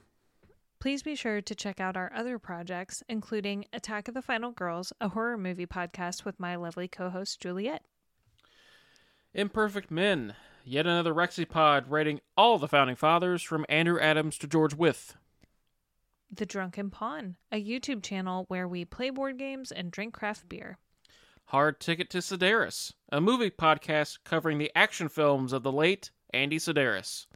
please 0.81 1.03
be 1.05 1.15
sure 1.15 1.41
to 1.41 1.55
check 1.55 1.79
out 1.79 1.97
our 1.97 2.11
other 2.13 2.39
projects, 2.41 3.05
including 3.09 3.65
Attack 3.73 4.09
of 4.09 4.15
the 4.15 4.23
Final 4.23 4.51
Girls, 4.51 4.93
a 5.01 5.11
horror 5.11 5.39
movie 5.39 5.67
podcast 5.67 6.25
with 6.25 6.41
my 6.41 6.57
lovely 6.57 6.89
co-host 6.89 7.41
Juliet. 7.41 7.83
Imperfect 9.33 9.93
Men, 9.93 10.35
yet 10.65 10.87
another 10.87 11.15
Rexipod 11.15 11.85
rating 11.89 12.21
all 12.37 12.59
the 12.59 12.67
founding 12.67 12.97
fathers 12.97 13.43
from 13.43 13.65
Andrew 13.69 14.01
Adams 14.01 14.37
to 14.39 14.49
George 14.49 14.75
Wythe. 14.75 15.13
The 16.33 16.47
Drunken 16.47 16.91
Pawn, 16.91 17.37
a 17.53 17.63
YouTube 17.63 18.03
channel 18.03 18.47
where 18.49 18.67
we 18.67 18.85
play 18.85 19.11
board 19.11 19.39
games 19.39 19.71
and 19.71 19.91
drink 19.93 20.15
craft 20.15 20.49
beer. 20.49 20.79
Hard 21.47 21.81
Ticket 21.81 22.09
to 22.11 22.19
Sidaris, 22.19 22.93
a 23.11 23.21
movie 23.21 23.51
podcast 23.51 24.19
covering 24.25 24.59
the 24.59 24.71
action 24.75 25.09
films 25.09 25.53
of 25.53 25.63
the 25.63 25.73
late 25.73 26.11
Andy 26.33 26.59
Sidaris. 26.59 27.27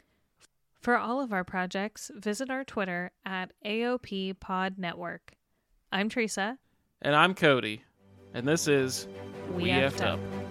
For 0.81 0.97
all 0.97 1.21
of 1.21 1.33
our 1.33 1.45
projects, 1.45 2.11
visit 2.15 2.49
our 2.51 2.65
Twitter 2.65 3.11
at 3.25 3.53
AOP 3.65 4.39
Pod 4.41 4.79
Network. 4.79 5.33
I'm 5.93 6.09
Teresa. 6.09 6.59
And 7.03 7.15
I'm 7.15 7.35
Cody, 7.35 7.83
and 8.33 8.49
this 8.49 8.69
is 8.69 9.07
We 9.55 9.65
We 9.65 9.69
Effed 9.71 10.01
Up. 10.01 10.19
Up. 10.19 10.46